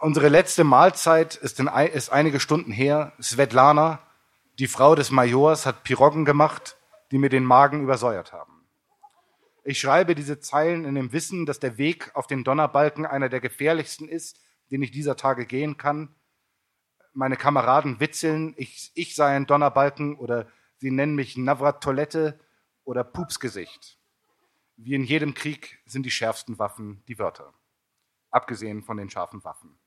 Unsere 0.00 0.28
letzte 0.28 0.62
Mahlzeit 0.62 1.34
ist, 1.34 1.58
in, 1.58 1.66
ist 1.66 2.10
einige 2.10 2.38
Stunden 2.38 2.70
her. 2.70 3.12
Svetlana, 3.20 3.98
die 4.58 4.68
Frau 4.68 4.94
des 4.94 5.10
Majors, 5.10 5.66
hat 5.66 5.82
Piroggen 5.82 6.24
gemacht, 6.24 6.76
die 7.10 7.18
mir 7.18 7.30
den 7.30 7.44
Magen 7.44 7.82
übersäuert 7.82 8.32
haben. 8.32 8.57
Ich 9.68 9.80
schreibe 9.80 10.14
diese 10.14 10.40
Zeilen 10.40 10.86
in 10.86 10.94
dem 10.94 11.12
Wissen, 11.12 11.44
dass 11.44 11.60
der 11.60 11.76
Weg 11.76 12.16
auf 12.16 12.26
den 12.26 12.42
Donnerbalken 12.42 13.04
einer 13.04 13.28
der 13.28 13.40
gefährlichsten 13.40 14.08
ist, 14.08 14.40
den 14.70 14.80
ich 14.80 14.92
dieser 14.92 15.14
Tage 15.14 15.44
gehen 15.44 15.76
kann. 15.76 16.14
Meine 17.12 17.36
Kameraden 17.36 18.00
witzeln, 18.00 18.54
ich, 18.56 18.90
ich 18.94 19.14
sei 19.14 19.36
ein 19.36 19.44
Donnerbalken 19.44 20.16
oder 20.16 20.48
Sie 20.78 20.90
nennen 20.90 21.14
mich 21.14 21.36
Navrat 21.36 21.82
Toilette 21.82 22.40
oder 22.84 23.04
Pupsgesicht. 23.04 23.98
Wie 24.76 24.94
in 24.94 25.04
jedem 25.04 25.34
Krieg 25.34 25.82
sind 25.84 26.06
die 26.06 26.10
schärfsten 26.10 26.58
Waffen 26.58 27.04
die 27.06 27.18
Wörter, 27.18 27.52
abgesehen 28.30 28.82
von 28.82 28.96
den 28.96 29.10
scharfen 29.10 29.44
Waffen. 29.44 29.78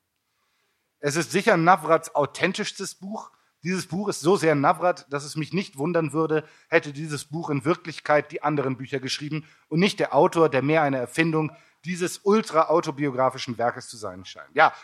Es 1.00 1.16
ist 1.16 1.32
sicher 1.32 1.56
Navrats 1.56 2.14
authentischstes 2.14 2.94
Buch. 2.94 3.32
Dieses 3.62 3.86
Buch 3.86 4.08
ist 4.08 4.20
so 4.20 4.36
sehr 4.36 4.54
Navrat, 4.54 5.06
dass 5.12 5.24
es 5.24 5.36
mich 5.36 5.52
nicht 5.52 5.78
wundern 5.78 6.12
würde, 6.12 6.44
hätte 6.68 6.92
dieses 6.92 7.24
Buch 7.24 7.48
in 7.48 7.64
Wirklichkeit 7.64 8.32
die 8.32 8.42
anderen 8.42 8.76
Bücher 8.76 8.98
geschrieben 8.98 9.46
und 9.68 9.78
nicht 9.78 10.00
der 10.00 10.14
Autor, 10.14 10.48
der 10.48 10.62
mehr 10.62 10.82
eine 10.82 10.98
Erfindung 10.98 11.52
dieses 11.84 12.20
ultra-autobiografischen 12.24 13.58
Werkes 13.58 13.88
zu 13.88 13.96
sein 13.96 14.24
scheint. 14.24 14.54
Ja, 14.54 14.74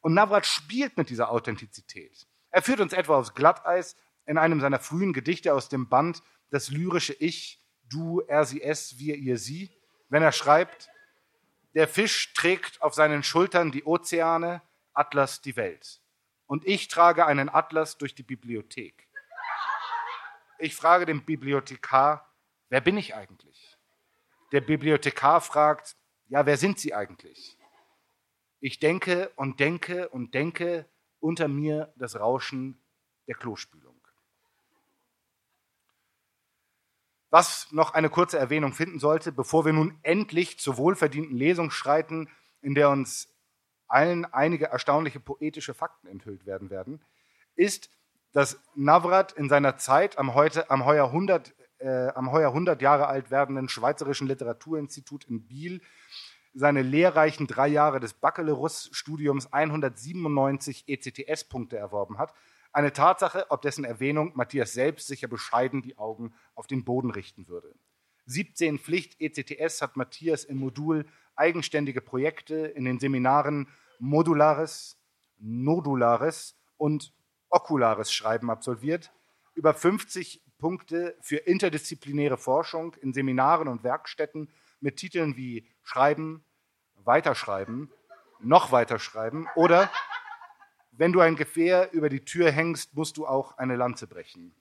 und 0.00 0.14
Navrat 0.14 0.46
spielt 0.46 0.96
mit 0.96 1.10
dieser 1.10 1.30
Authentizität. 1.30 2.26
Er 2.50 2.62
führt 2.62 2.80
uns 2.80 2.92
etwa 2.92 3.18
aufs 3.18 3.34
Glatteis, 3.34 3.96
in 4.24 4.38
einem 4.38 4.60
seiner 4.60 4.78
frühen 4.78 5.12
Gedichte 5.12 5.54
aus 5.54 5.68
dem 5.68 5.88
Band 5.88 6.22
Das 6.50 6.70
lyrische 6.70 7.14
Ich, 7.14 7.60
du, 7.88 8.20
er, 8.20 8.44
sie, 8.44 8.62
es, 8.62 8.98
wir, 8.98 9.16
ihr, 9.16 9.38
sie, 9.38 9.70
wenn 10.08 10.22
er 10.22 10.32
schreibt, 10.32 10.88
der 11.74 11.88
Fisch 11.88 12.32
trägt 12.34 12.80
auf 12.80 12.94
seinen 12.94 13.22
Schultern 13.22 13.70
die 13.70 13.84
Ozeane, 13.84 14.62
Atlas 14.92 15.40
die 15.40 15.56
Welt. 15.56 16.00
Und 16.48 16.66
ich 16.66 16.88
trage 16.88 17.26
einen 17.26 17.50
Atlas 17.50 17.98
durch 17.98 18.14
die 18.14 18.22
Bibliothek. 18.22 19.06
Ich 20.58 20.74
frage 20.74 21.04
den 21.04 21.24
Bibliothekar, 21.24 22.34
wer 22.70 22.80
bin 22.80 22.96
ich 22.96 23.14
eigentlich? 23.14 23.78
Der 24.50 24.62
Bibliothekar 24.62 25.42
fragt, 25.42 25.94
ja, 26.28 26.46
wer 26.46 26.56
sind 26.56 26.78
Sie 26.78 26.94
eigentlich? 26.94 27.58
Ich 28.60 28.80
denke 28.80 29.30
und 29.36 29.60
denke 29.60 30.08
und 30.08 30.34
denke 30.34 30.88
unter 31.20 31.48
mir 31.48 31.92
das 31.96 32.18
Rauschen 32.18 32.82
der 33.26 33.34
Klospülung. 33.34 34.00
Was 37.28 37.70
noch 37.72 37.92
eine 37.92 38.08
kurze 38.08 38.38
Erwähnung 38.38 38.72
finden 38.72 38.98
sollte, 38.98 39.32
bevor 39.32 39.66
wir 39.66 39.74
nun 39.74 39.98
endlich 40.02 40.58
zur 40.58 40.78
wohlverdienten 40.78 41.36
Lesung 41.36 41.70
schreiten, 41.70 42.30
in 42.62 42.74
der 42.74 42.88
uns 42.88 43.37
allen 43.88 44.24
einige 44.26 44.66
erstaunliche 44.66 45.20
poetische 45.20 45.74
Fakten 45.74 46.06
enthüllt 46.06 46.46
werden 46.46 46.70
werden, 46.70 47.02
ist, 47.56 47.90
dass 48.32 48.60
Navrat 48.74 49.32
in 49.32 49.48
seiner 49.48 49.76
Zeit 49.76 50.18
am, 50.18 50.34
heute, 50.34 50.70
am, 50.70 50.84
heuer 50.84 51.06
100, 51.06 51.54
äh, 51.78 52.08
am 52.08 52.30
heuer 52.30 52.48
100 52.48 52.80
Jahre 52.82 53.08
alt 53.08 53.30
werdenden 53.30 53.68
Schweizerischen 53.68 54.28
Literaturinstitut 54.28 55.24
in 55.24 55.46
Biel 55.46 55.80
seine 56.54 56.82
lehrreichen 56.82 57.46
drei 57.46 57.68
Jahre 57.68 58.00
des 58.00 58.14
Baccalaureus-Studiums 58.14 59.52
197 59.52 60.84
ECTS-Punkte 60.88 61.76
erworben 61.76 62.18
hat, 62.18 62.34
eine 62.72 62.92
Tatsache, 62.92 63.46
ob 63.50 63.62
dessen 63.62 63.84
Erwähnung 63.84 64.32
Matthias 64.34 64.72
selbst 64.72 65.06
sicher 65.06 65.28
bescheiden 65.28 65.82
die 65.82 65.96
Augen 65.96 66.34
auf 66.54 66.66
den 66.66 66.84
Boden 66.84 67.10
richten 67.10 67.48
würde. 67.48 67.74
17 68.26 68.78
Pflicht 68.78 69.20
ECTS 69.20 69.80
hat 69.80 69.96
Matthias 69.96 70.44
im 70.44 70.58
Modul 70.58 71.06
eigenständige 71.38 72.00
Projekte 72.00 72.66
in 72.66 72.84
den 72.84 72.98
Seminaren 72.98 73.68
Modulares, 73.98 74.98
Nodulares 75.38 76.56
und 76.76 77.12
Okulares 77.50 78.12
Schreiben 78.12 78.50
absolviert. 78.50 79.12
Über 79.54 79.74
50 79.74 80.42
Punkte 80.58 81.16
für 81.20 81.36
interdisziplinäre 81.36 82.36
Forschung 82.36 82.94
in 83.00 83.12
Seminaren 83.12 83.68
und 83.68 83.84
Werkstätten 83.84 84.50
mit 84.80 84.96
Titeln 84.96 85.36
wie 85.36 85.66
Schreiben, 85.82 86.44
Weiterschreiben, 86.96 87.90
noch 88.40 88.72
weiterschreiben 88.72 89.48
oder 89.56 89.90
wenn 90.92 91.12
du 91.12 91.20
ein 91.20 91.36
Gefähr 91.36 91.92
über 91.92 92.08
die 92.08 92.24
Tür 92.24 92.50
hängst, 92.50 92.94
musst 92.94 93.16
du 93.16 93.26
auch 93.26 93.56
eine 93.56 93.76
Lanze 93.76 94.08
brechen. 94.08 94.52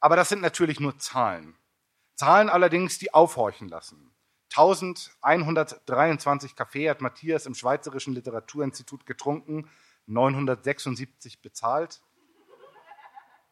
Aber 0.00 0.16
das 0.16 0.30
sind 0.30 0.40
natürlich 0.40 0.80
nur 0.80 0.98
Zahlen. 0.98 1.56
Zahlen 2.14 2.48
allerdings, 2.48 2.98
die 2.98 3.12
aufhorchen 3.12 3.68
lassen. 3.68 4.10
1123 4.52 6.56
Kaffee 6.56 6.90
hat 6.90 7.00
Matthias 7.00 7.46
im 7.46 7.54
Schweizerischen 7.54 8.14
Literaturinstitut 8.14 9.06
getrunken, 9.06 9.70
976 10.06 11.40
bezahlt, 11.40 12.00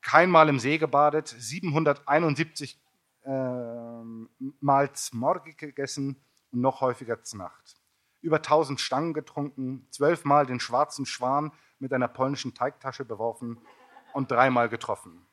keinmal 0.00 0.49
im 0.49 0.59
See 0.59 0.78
gebadet, 0.78 1.28
771 1.28 2.81
äh, 3.25 3.31
Mal 4.61 4.93
Zmorgi 4.93 5.55
gegessen 5.55 6.21
und 6.50 6.61
noch 6.61 6.81
häufiger 6.81 7.23
Znacht 7.23 7.78
über 8.21 8.37
1000 8.37 8.81
Stangen 8.81 9.14
getrunken, 9.14 9.87
zwölfmal 9.90 10.47
den 10.47 10.61
schwarzen 10.61 11.07
Schwan 11.07 11.52
mit 11.78 11.93
einer 11.93 12.09
polnischen 12.09 12.55
Teigtasche 12.55 13.05
beworfen 13.05 13.59
und 14.12 14.31
dreimal 14.31 14.69
getroffen. 14.69 15.26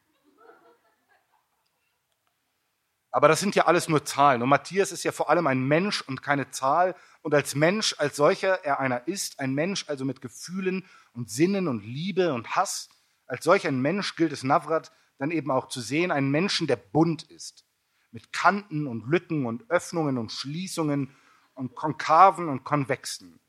Aber 3.16 3.30
das 3.30 3.40
sind 3.40 3.56
ja 3.56 3.66
alles 3.66 3.88
nur 3.88 4.04
Zahlen. 4.04 4.42
Und 4.42 4.50
Matthias 4.50 4.92
ist 4.92 5.06
ja 5.06 5.14
vor 5.14 5.30
allem 5.30 5.48
ein 5.48 5.64
Mensch 5.64 6.02
und 6.02 6.22
keine 6.22 6.52
Zahl. 6.52 6.96
Und 7.22 7.34
als 7.34 7.56
Mensch, 7.56 7.96
als 7.98 8.18
solcher 8.18 8.66
er 8.66 8.82
einer 8.82 9.08
ist, 9.08 9.40
ein 9.40 9.54
Mensch 9.54 9.86
also 9.88 10.04
mit 10.04 10.20
Gefühlen 10.20 10.86
und 11.14 11.30
Sinnen 11.30 11.70
und 11.70 11.86
Liebe 11.86 12.34
und 12.34 12.58
Hass, 12.58 12.90
als 13.26 13.46
solch 13.46 13.66
ein 13.68 13.82
Mensch 13.82 14.18
gilt 14.18 14.34
es 14.34 14.44
Navrat 14.44 14.92
dann 15.18 15.32
eben 15.32 15.50
auch 15.50 15.70
zu 15.70 15.80
sehen, 15.80 16.12
einen 16.12 16.30
Menschen, 16.30 16.68
der 16.68 16.76
bunt 16.76 17.24
ist, 17.24 17.64
mit 18.12 18.34
Kanten 18.34 18.86
und 18.86 19.08
Lücken 19.08 19.46
und 19.46 19.70
Öffnungen 19.70 20.18
und 20.18 20.34
Schließungen 20.34 21.16
und 21.54 21.74
Konkaven 21.74 22.50
und 22.50 22.66
Konvexen. 22.66 23.40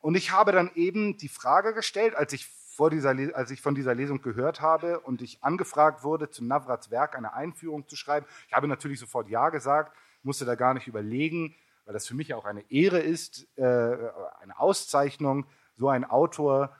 Und 0.00 0.16
ich 0.16 0.32
habe 0.32 0.50
dann 0.50 0.72
eben 0.74 1.16
die 1.16 1.28
Frage 1.28 1.74
gestellt, 1.74 2.16
als 2.16 2.32
ich, 2.32 2.48
vor 2.74 2.90
dieser, 2.90 3.10
als 3.34 3.50
ich 3.50 3.62
von 3.62 3.74
dieser 3.74 3.94
Lesung 3.94 4.20
gehört 4.20 4.60
habe 4.60 5.00
und 5.00 5.22
ich 5.22 5.42
angefragt 5.44 6.02
wurde, 6.02 6.30
zu 6.30 6.44
Navrats 6.44 6.90
Werk 6.90 7.16
eine 7.16 7.32
Einführung 7.32 7.86
zu 7.86 7.94
schreiben. 7.94 8.26
Ich 8.48 8.52
habe 8.52 8.66
natürlich 8.66 8.98
sofort 8.98 9.28
Ja 9.28 9.50
gesagt, 9.50 9.96
musste 10.22 10.44
da 10.44 10.56
gar 10.56 10.74
nicht 10.74 10.88
überlegen, 10.88 11.54
weil 11.84 11.94
das 11.94 12.08
für 12.08 12.14
mich 12.14 12.34
auch 12.34 12.44
eine 12.44 12.68
Ehre 12.70 12.98
ist, 12.98 13.46
äh, 13.56 13.62
eine 13.62 14.58
Auszeichnung, 14.58 15.46
so 15.76 15.88
ein 15.88 16.04
Autor, 16.04 16.76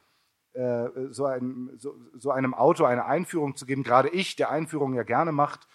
äh, 0.54 0.88
so, 1.10 1.26
ein, 1.26 1.70
so, 1.76 1.94
so 2.14 2.30
einem 2.32 2.54
Autor 2.54 2.88
eine 2.88 3.04
Einführung 3.04 3.54
zu 3.54 3.64
geben. 3.64 3.84
Gerade 3.84 4.08
ich, 4.08 4.34
der 4.34 4.50
Einführungen 4.50 4.96
ja 4.96 5.04
gerne 5.04 5.30
macht. 5.30 5.68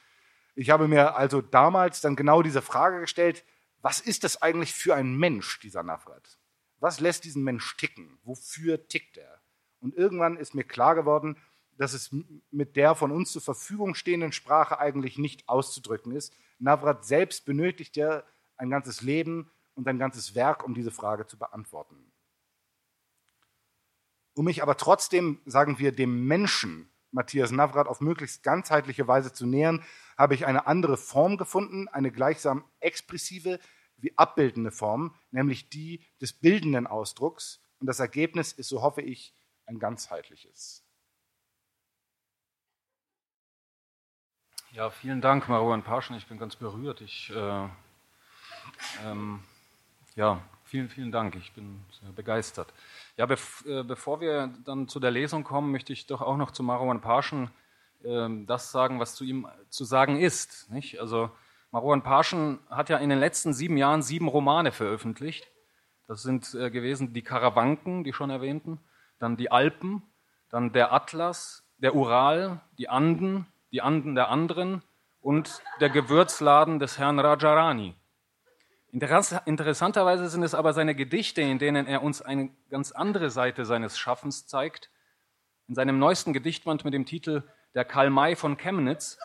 Ich 0.56 0.70
habe 0.70 0.90
mir 0.90 1.16
also 1.16 1.42
damals 1.42 2.02
dann 2.02 2.18
genau 2.18 2.42
diese 2.42 2.62
Frage 2.62 3.00
gestellt, 3.00 3.46
was 3.82 4.02
ist 4.02 4.26
das 4.26 4.42
eigentlich 4.42 4.74
für 4.74 4.96
ein 4.96 5.16
Mensch, 5.16 5.60
dieser 5.62 5.84
Nafrat? 5.84 6.38
Was 6.80 7.00
lässt 7.00 7.24
diesen 7.24 7.44
Mensch 7.44 7.78
ticken? 7.78 8.20
Wofür 8.24 8.86
tickt 8.88 9.18
er? 9.18 9.40
Und 9.80 9.96
irgendwann 9.96 10.38
ist 10.38 10.56
mir 10.56 10.64
klar 10.64 10.96
geworden, 10.96 11.38
dass 11.78 11.94
es 11.94 12.14
mit 12.52 12.76
der 12.76 12.96
von 12.96 13.12
uns 13.12 13.32
zur 13.32 13.42
Verfügung 13.42 13.96
stehenden 13.96 14.34
Sprache 14.34 14.80
eigentlich 14.80 15.18
nicht 15.18 15.48
auszudrücken 15.48 16.12
ist. 16.12 16.36
Navrat 16.60 17.06
selbst 17.06 17.46
benötigt 17.46 17.96
ja 17.96 18.24
ein 18.58 18.70
ganzes 18.70 19.02
Leben 19.02 19.50
und 19.76 19.88
ein 19.88 19.98
ganzes 19.98 20.36
Werk, 20.36 20.66
um 20.66 20.74
diese 20.74 20.92
Frage 20.92 21.26
zu 21.26 21.40
beantworten. 21.40 22.12
Um 24.34 24.46
mich 24.46 24.62
aber 24.62 24.76
trotzdem, 24.76 25.42
sagen 25.46 25.80
wir, 25.80 25.94
dem 25.94 26.26
Menschen 26.26 26.90
Matthias 27.12 27.52
Navrat 27.52 27.88
auf 27.88 28.02
möglichst 28.02 28.44
ganzheitliche 28.44 29.08
Weise 29.08 29.34
zu 29.34 29.46
nähern, 29.46 29.84
habe 30.18 30.36
ich 30.36 30.46
eine 30.46 30.68
andere 30.68 30.98
Form 30.98 31.38
gefunden, 31.38 31.88
eine 31.88 32.12
gleichsam 32.12 32.64
expressive 32.80 33.60
wie 33.98 34.18
abbildende 34.18 34.72
Form, 34.72 35.16
nämlich 35.32 35.70
die 35.70 36.06
des 36.22 36.34
bildenden 36.34 36.88
Ausdrucks. 36.88 37.62
Und 37.80 37.88
das 37.88 38.00
Ergebnis 38.00 38.52
ist, 38.52 38.70
so 38.70 38.82
hoffe 38.82 39.02
ich, 39.02 39.34
ein 39.70 39.80
ganzheitliches. 39.80 40.84
Ja, 44.72 44.90
vielen 44.90 45.22
Dank, 45.22 45.48
Maruan 45.48 45.84
Paschen. 45.84 46.16
Ich 46.16 46.28
bin 46.28 46.38
ganz 46.38 46.56
berührt. 46.56 47.02
Ich 47.02 47.32
äh, 47.32 47.68
ähm, 49.06 49.44
ja, 50.16 50.42
vielen, 50.64 50.90
vielen 50.90 51.12
Dank. 51.12 51.36
Ich 51.36 51.54
bin 51.54 51.84
sehr 52.02 52.12
begeistert. 52.12 52.74
Ja, 53.18 53.26
bev 53.26 53.66
äh, 53.66 53.84
bevor 53.84 54.22
wir 54.22 54.54
dann 54.66 54.88
zu 54.88 55.00
der 55.00 55.12
Lesung 55.12 55.44
kommen, 55.44 55.72
möchte 55.72 55.94
ich 55.94 56.08
doch 56.08 56.22
auch 56.22 56.38
noch 56.38 56.52
zu 56.52 56.64
Marouan 56.64 57.02
Paschen 57.02 57.52
äh, 58.04 58.28
das 58.46 58.72
sagen, 58.72 59.00
was 59.00 59.16
zu 59.16 59.24
ihm 59.24 59.48
zu 59.70 59.86
sagen 59.86 60.20
ist. 60.20 60.70
Nicht? 60.72 61.00
Also 61.00 61.32
Marouan 61.72 62.04
Paschen 62.04 62.60
hat 62.70 62.90
ja 62.90 62.98
in 62.98 63.10
den 63.10 63.20
letzten 63.20 63.54
sieben 63.54 63.78
Jahren 63.78 64.02
sieben 64.02 64.28
Romane 64.28 64.72
veröffentlicht. 64.72 65.48
Das 66.08 66.24
sind 66.24 66.56
äh, 66.56 66.72
gewesen 66.72 67.14
die 67.14 67.22
Karawanken, 67.22 68.04
die 68.04 68.14
schon 68.14 68.32
erwähnten, 68.32 68.80
dann 69.20 69.38
die 69.38 69.52
Alpen, 69.52 70.04
dann 70.50 70.72
der 70.74 70.92
Atlas, 70.92 71.64
der 71.78 71.96
Ural, 71.96 72.62
die 72.78 72.90
Anden, 72.90 73.46
die 73.72 73.82
Anden 73.82 74.16
der 74.16 74.30
anderen 74.30 74.82
und 75.22 75.62
der 75.80 75.90
Gewürzladen 75.90 76.80
des 76.80 76.98
Herrn 76.98 77.20
Rajarani. 77.20 77.96
Interessanterweise 78.92 80.30
sind 80.30 80.42
es 80.44 80.56
aber 80.56 80.74
seine 80.74 80.96
Gedichte, 80.96 81.42
in 81.42 81.60
denen 81.60 81.86
er 81.86 82.02
uns 82.02 82.22
eine 82.22 82.50
ganz 82.72 82.92
andere 82.92 83.30
Seite 83.30 83.66
seines 83.66 84.00
Schaffens 84.00 84.48
zeigt. 84.48 84.90
In 85.68 85.76
seinem 85.76 86.00
neuesten 86.00 86.34
Gedichtband 86.34 86.86
mit 86.86 86.96
dem 86.96 87.06
Titel 87.06 87.44
Der 87.76 87.86
Karl 87.86 88.10
May 88.10 88.36
von 88.36 88.58
Chemnitz 88.58 89.20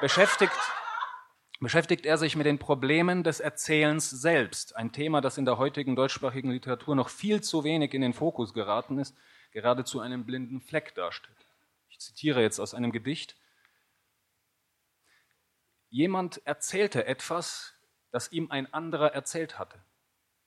beschäftigt, 0.00 0.52
beschäftigt 1.58 2.06
er 2.06 2.16
sich 2.16 2.36
mit 2.36 2.46
den 2.46 2.60
Problemen 2.60 3.24
des 3.24 3.40
Erzählens 3.40 4.08
selbst, 4.08 4.76
ein 4.76 4.92
Thema, 4.92 5.20
das 5.20 5.36
in 5.36 5.44
der 5.44 5.58
heutigen 5.58 5.96
deutschsprachigen 5.96 6.52
Literatur 6.52 6.94
noch 6.94 7.08
viel 7.08 7.40
zu 7.42 7.64
wenig 7.64 7.94
in 7.94 8.02
den 8.02 8.12
Fokus 8.12 8.54
geraten 8.54 8.98
ist, 9.00 9.16
geradezu 9.50 10.00
einen 10.00 10.24
blinden 10.24 10.60
Fleck 10.60 10.94
darstellt. 10.94 11.36
Ich 11.88 11.98
zitiere 11.98 12.42
jetzt 12.42 12.60
aus 12.60 12.74
einem 12.74 12.92
Gedicht. 12.92 13.36
Jemand 15.90 16.46
erzählte 16.46 17.06
etwas, 17.06 17.74
das 18.10 18.32
ihm 18.32 18.50
ein 18.50 18.72
anderer 18.72 19.12
erzählt 19.12 19.58
hatte. 19.58 19.78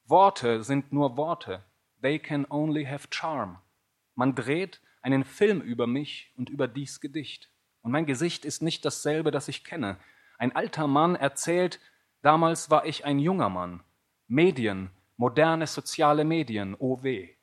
Worte 0.05 0.63
sind 0.63 0.91
nur 0.91 1.17
Worte. 1.17 1.63
They 2.01 2.19
can 2.19 2.45
only 2.49 2.85
have 2.85 3.07
charm. 3.11 3.59
Man 4.15 4.35
dreht 4.35 4.81
einen 5.01 5.23
Film 5.23 5.61
über 5.61 5.87
mich 5.87 6.31
und 6.37 6.49
über 6.49 6.67
dies 6.67 7.01
Gedicht. 7.01 7.49
Und 7.81 7.91
mein 7.91 8.05
Gesicht 8.05 8.45
ist 8.45 8.61
nicht 8.61 8.85
dasselbe, 8.85 9.31
das 9.31 9.47
ich 9.47 9.63
kenne. 9.63 9.97
Ein 10.37 10.55
alter 10.55 10.87
Mann 10.87 11.15
erzählt, 11.15 11.79
damals 12.21 12.69
war 12.69 12.85
ich 12.85 13.05
ein 13.05 13.19
junger 13.19 13.49
Mann. 13.49 13.83
Medien, 14.27 14.91
moderne 15.17 15.67
soziale 15.67 16.23
Medien, 16.23 16.75
oh 16.77 17.03
weh. 17.03 17.35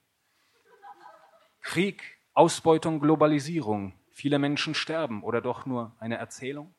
Krieg, 1.68 2.18
Ausbeutung, 2.32 2.98
Globalisierung, 2.98 3.92
viele 4.10 4.38
Menschen 4.38 4.74
sterben 4.74 5.22
oder 5.22 5.42
doch 5.42 5.66
nur 5.66 5.94
eine 5.98 6.16
Erzählung? 6.16 6.74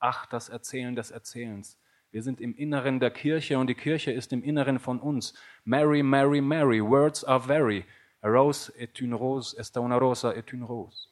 Ach, 0.00 0.26
das 0.26 0.48
Erzählen 0.48 0.96
des 0.96 1.12
Erzählens. 1.12 1.78
Wir 2.10 2.24
sind 2.24 2.40
im 2.40 2.52
Inneren 2.56 2.98
der 2.98 3.12
Kirche 3.12 3.56
und 3.56 3.68
die 3.68 3.76
Kirche 3.76 4.10
ist 4.10 4.32
im 4.32 4.42
Inneren 4.42 4.80
von 4.80 4.98
uns. 4.98 5.34
Mary, 5.62 6.02
Mary, 6.02 6.40
Mary, 6.40 6.82
words 6.82 7.22
are 7.22 7.38
very. 7.38 7.84
A 8.20 8.26
rose 8.26 8.72
est 8.76 9.00
une 9.00 9.14
rose, 9.14 9.56
esta 9.56 9.78
una 9.78 9.96
rosa 9.96 10.32
est 10.32 10.52
une 10.52 10.64
rose. 10.64 11.06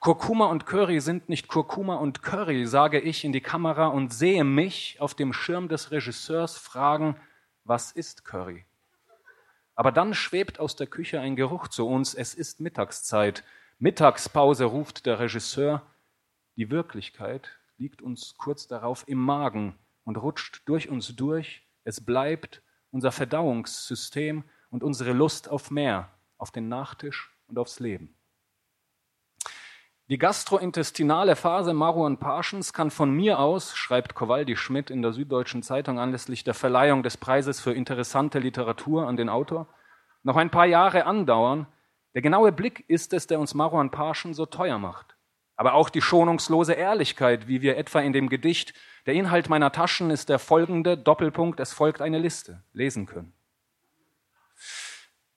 Kurkuma 0.00 0.46
und 0.46 0.64
Curry 0.64 1.02
sind 1.02 1.28
nicht 1.28 1.48
Kurkuma 1.48 1.96
und 1.96 2.22
Curry, 2.22 2.66
sage 2.66 2.98
ich 2.98 3.26
in 3.26 3.34
die 3.34 3.42
Kamera 3.42 3.88
und 3.88 4.10
sehe 4.10 4.42
mich 4.42 4.96
auf 5.00 5.14
dem 5.14 5.34
Schirm 5.34 5.68
des 5.68 5.90
Regisseurs 5.90 6.56
fragen, 6.56 7.16
was 7.64 7.92
ist 7.92 8.24
Curry? 8.24 8.64
Aber 9.74 9.92
dann 9.92 10.14
schwebt 10.14 10.60
aus 10.60 10.76
der 10.76 10.86
Küche 10.86 11.20
ein 11.20 11.36
Geruch 11.36 11.68
zu 11.68 11.86
uns, 11.86 12.14
es 12.14 12.34
ist 12.34 12.60
Mittagszeit. 12.60 13.44
Mittagspause 13.78 14.64
ruft 14.64 15.06
der 15.06 15.18
Regisseur. 15.18 15.82
Die 16.56 16.70
Wirklichkeit 16.70 17.50
liegt 17.76 18.00
uns 18.00 18.36
kurz 18.36 18.68
darauf 18.68 19.06
im 19.08 19.18
Magen 19.18 19.76
und 20.04 20.16
rutscht 20.16 20.62
durch 20.66 20.88
uns 20.88 21.16
durch. 21.16 21.66
Es 21.82 22.04
bleibt 22.04 22.62
unser 22.90 23.10
Verdauungssystem 23.10 24.44
und 24.70 24.84
unsere 24.84 25.12
Lust 25.12 25.48
auf 25.48 25.70
mehr, 25.70 26.10
auf 26.38 26.52
den 26.52 26.68
Nachtisch 26.68 27.36
und 27.48 27.58
aufs 27.58 27.80
Leben. 27.80 28.14
Die 30.08 30.18
gastrointestinale 30.18 31.34
Phase 31.34 31.72
Maruan 31.72 32.18
Parschens 32.18 32.72
kann 32.72 32.90
von 32.90 33.10
mir 33.10 33.38
aus, 33.38 33.74
schreibt 33.74 34.14
Kowaldi 34.14 34.56
Schmidt 34.56 34.90
in 34.90 35.02
der 35.02 35.12
Süddeutschen 35.12 35.62
Zeitung 35.62 35.98
anlässlich 35.98 36.44
der 36.44 36.54
Verleihung 36.54 37.02
des 37.02 37.16
Preises 37.16 37.60
für 37.60 37.72
interessante 37.72 38.38
Literatur 38.38 39.06
an 39.06 39.16
den 39.16 39.28
Autor, 39.28 39.66
noch 40.22 40.36
ein 40.36 40.50
paar 40.50 40.66
Jahre 40.66 41.06
andauern. 41.06 41.66
Der 42.14 42.22
genaue 42.22 42.52
Blick 42.52 42.84
ist 42.88 43.12
es, 43.12 43.26
der 43.26 43.40
uns 43.40 43.54
Maruan 43.54 43.90
Parschen 43.90 44.34
so 44.34 44.46
teuer 44.46 44.78
macht 44.78 45.14
aber 45.56 45.74
auch 45.74 45.88
die 45.88 46.02
schonungslose 46.02 46.72
Ehrlichkeit, 46.72 47.46
wie 47.46 47.62
wir 47.62 47.76
etwa 47.76 48.00
in 48.00 48.12
dem 48.12 48.28
Gedicht 48.28 48.74
Der 49.06 49.14
Inhalt 49.14 49.50
meiner 49.50 49.70
Taschen 49.70 50.10
ist 50.10 50.30
der 50.30 50.38
folgende 50.38 50.96
Doppelpunkt, 50.96 51.60
es 51.60 51.74
folgt 51.74 52.00
eine 52.00 52.18
Liste, 52.18 52.62
lesen 52.72 53.04
können. 53.04 53.34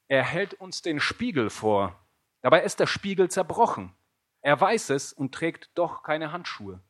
Er 0.07 0.23
hält 0.23 0.53
uns 0.53 0.81
den 0.81 1.01
Spiegel 1.01 1.49
vor. 1.49 1.99
Dabei 2.41 2.63
ist 2.63 2.79
der 2.79 2.87
Spiegel 2.87 3.29
zerbrochen. 3.29 3.93
Er 4.41 4.59
weiß 4.59 4.91
es 4.91 5.13
und 5.13 5.33
trägt 5.33 5.71
doch 5.75 6.03
keine 6.03 6.31
Handschuhe. 6.31 6.81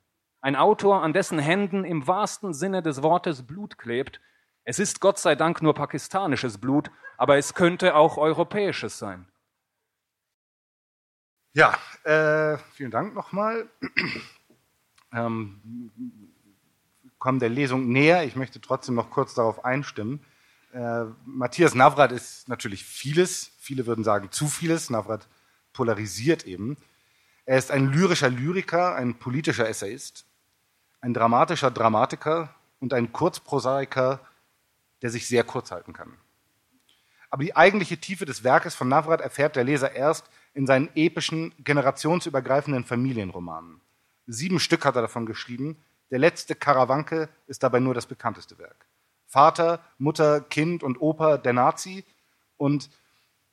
Ein 0.41 0.55
Autor, 0.55 1.01
an 1.01 1.13
dessen 1.13 1.39
Händen 1.39 1.83
im 1.83 2.07
wahrsten 2.07 2.53
Sinne 2.53 2.81
des 2.81 3.01
Wortes 3.01 3.45
Blut 3.45 3.77
klebt. 3.77 4.21
Es 4.63 4.79
ist 4.79 4.99
Gott 4.99 5.17
sei 5.17 5.35
Dank 5.35 5.61
nur 5.61 5.73
pakistanisches 5.73 6.57
Blut, 6.57 6.91
aber 7.17 7.37
es 7.37 7.53
könnte 7.53 7.95
auch 7.95 8.17
europäisches 8.17 8.99
sein. 8.99 9.27
Ja, 11.53 11.75
äh, 12.03 12.57
vielen 12.73 12.91
Dank 12.91 13.15
nochmal. 13.15 13.67
ähm, 15.11 15.91
kommen 17.17 17.39
der 17.39 17.49
Lesung 17.49 17.87
näher. 17.91 18.23
Ich 18.25 18.35
möchte 18.35 18.61
trotzdem 18.61 18.95
noch 18.95 19.09
kurz 19.09 19.33
darauf 19.33 19.65
einstimmen. 19.65 20.23
Äh, 20.71 21.05
Matthias 21.25 21.73
Navrat 21.73 22.11
ist 22.11 22.47
natürlich 22.47 22.83
vieles. 22.83 23.51
Viele 23.57 23.87
würden 23.87 24.03
sagen 24.03 24.31
zu 24.31 24.47
vieles. 24.47 24.89
Navrat 24.89 25.27
polarisiert 25.73 26.45
eben. 26.45 26.77
Er 27.47 27.57
ist 27.57 27.71
ein 27.71 27.93
lyrischer 27.93 28.29
Lyriker, 28.29 28.95
ein 28.95 29.19
politischer 29.19 29.69
Essayist, 29.69 30.25
ein 30.99 31.13
dramatischer 31.13 31.71
Dramatiker 31.71 32.53
und 32.81 32.93
ein 32.93 33.13
Kurzprosaiker, 33.13 34.19
der 35.01 35.09
sich 35.09 35.29
sehr 35.29 35.45
kurz 35.45 35.71
halten 35.71 35.93
kann. 35.93 36.17
Aber 37.29 37.43
die 37.43 37.55
eigentliche 37.55 37.99
Tiefe 37.99 38.25
des 38.25 38.43
Werkes 38.43 38.75
von 38.75 38.89
Navrat 38.89 39.21
erfährt 39.21 39.55
der 39.55 39.63
Leser 39.63 39.93
erst, 39.93 40.29
in 40.53 40.67
seinen 40.67 40.89
epischen, 40.93 41.53
generationsübergreifenden 41.63 42.83
Familienromanen. 42.83 43.79
Sieben 44.25 44.59
Stück 44.59 44.83
hat 44.83 44.97
er 44.97 45.03
davon 45.03 45.25
geschrieben, 45.25 45.81
Der 46.11 46.19
letzte 46.19 46.53
Karawanke 46.53 47.29
ist 47.47 47.63
dabei 47.63 47.79
nur 47.79 47.93
das 47.93 48.07
bekannteste 48.07 48.57
Werk. 48.57 48.87
Vater, 49.25 49.79
Mutter, 49.97 50.41
Kind 50.41 50.83
und 50.83 50.99
Opa 50.99 51.37
der 51.37 51.53
Nazi 51.53 52.03
und, 52.57 52.89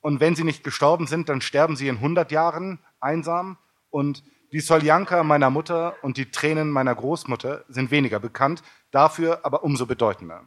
und 0.01 0.19
wenn 0.19 0.35
sie 0.35 0.43
nicht 0.43 0.65
gestorben 0.65 1.07
sind, 1.07 1.29
dann 1.29 1.39
sterben 1.39 1.77
sie 1.77 1.87
in 1.87 1.95
100 1.95 2.29
Jahren 2.33 2.79
einsam 2.99 3.57
und 3.95 4.25
die 4.51 4.59
Soljanka 4.59 5.23
meiner 5.23 5.49
Mutter 5.49 5.95
und 6.01 6.17
die 6.17 6.29
Tränen 6.29 6.69
meiner 6.69 6.93
Großmutter 6.93 7.63
sind 7.69 7.91
weniger 7.91 8.19
bekannt, 8.19 8.61
dafür 8.91 9.45
aber 9.45 9.63
umso 9.63 9.85
bedeutender. 9.85 10.45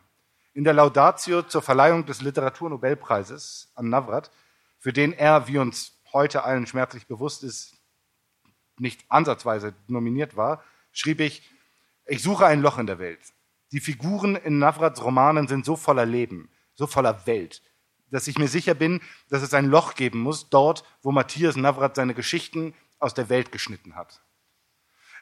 In 0.52 0.64
der 0.64 0.74
Laudatio 0.74 1.40
zur 1.40 1.62
Verleihung 1.62 2.04
des 2.04 2.20
Literaturnobelpreises 2.20 3.72
an 3.74 3.88
Navrat, 3.88 4.30
für 4.78 4.92
den 4.92 5.14
er, 5.14 5.48
wie 5.48 5.56
uns 5.56 5.98
heute 6.12 6.44
allen 6.44 6.66
schmerzlich 6.66 7.06
bewusst 7.06 7.42
ist, 7.42 7.74
nicht 8.78 9.06
ansatzweise 9.08 9.74
nominiert 9.87 10.37
war, 10.37 10.62
schrieb 10.92 11.18
ich, 11.20 11.42
ich 12.04 12.22
suche 12.22 12.44
ein 12.44 12.61
Loch 12.61 12.76
in 12.76 12.87
der 12.87 12.98
Welt. 12.98 13.32
Die 13.72 13.80
Figuren 13.80 14.37
in 14.37 14.58
Navrats 14.58 15.02
Romanen 15.02 15.48
sind 15.48 15.64
so 15.64 15.74
voller 15.74 16.04
Leben, 16.04 16.50
so 16.74 16.87
voller 16.87 17.26
Welt, 17.26 17.62
dass 18.11 18.28
ich 18.28 18.37
mir 18.37 18.48
sicher 18.48 18.74
bin, 18.74 19.00
dass 19.30 19.40
es 19.40 19.54
ein 19.54 19.70
Loch 19.70 19.94
geben 19.94 20.20
muss, 20.20 20.50
dort, 20.50 20.84
wo 21.00 21.12
Matthias 21.12 21.56
Navrat 21.56 21.96
seine 21.96 22.12
Geschichten 22.12 22.74
aus 22.98 23.14
der 23.14 23.28
Welt 23.28 23.52
geschnitten 23.52 23.96
hat. 23.96 24.20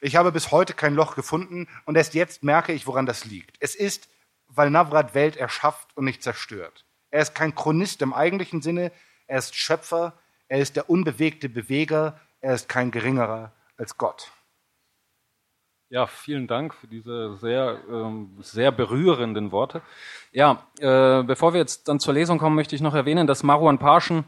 Ich 0.01 0.17
habe 0.17 0.33
bis 0.33 0.51
heute 0.51 0.75
kein 0.75 0.95
Loch 0.95 1.15
gefunden 1.15 1.69
und 1.85 1.97
erst 1.97 2.15
jetzt 2.15 2.43
merke 2.43 2.73
ich, 2.73 2.87
woran 2.87 3.07
das 3.07 3.25
liegt. 3.25 3.57
Es 3.61 3.75
ist, 3.75 4.09
weil 4.49 4.71
Navrat 4.71 5.15
Welt 5.15 5.37
erschafft 5.37 5.97
und 5.97 6.05
nicht 6.05 6.23
zerstört. 6.23 6.85
Er 7.11 7.23
ist 7.23 7.35
kein 7.35 7.55
Chronist 7.55 8.03
im 8.03 8.13
eigentlichen 8.13 8.63
Sinne, 8.63 8.93
er 9.27 9.39
ist 9.39 9.55
Schöpfer, 9.55 10.13
er 10.49 10.59
ist 10.59 10.77
der 10.77 10.91
unbewegte 10.91 11.49
Beweger, 11.49 12.21
er 12.41 12.55
ist 12.55 12.69
kein 12.69 12.91
geringerer 12.91 13.53
als 13.77 13.97
Gott. 13.97 14.31
Ja, 15.89 16.07
vielen 16.07 16.49
Dank 16.49 16.75
für 16.75 16.89
diese 16.89 17.37
sehr, 17.37 17.81
ähm, 17.89 18.37
sehr 18.41 18.73
berührenden 18.73 19.53
Worte. 19.53 19.83
Ja, 20.33 20.67
äh, 20.79 21.23
bevor 21.23 21.53
wir 21.53 21.61
jetzt 21.61 21.87
dann 21.87 22.01
zur 22.01 22.13
Lesung 22.13 22.39
kommen, 22.39 22.57
möchte 22.57 22.75
ich 22.75 22.83
noch 22.83 22.95
erwähnen, 22.95 23.29
dass 23.29 23.45
Marwan 23.45 23.79
Parschen 23.79 24.25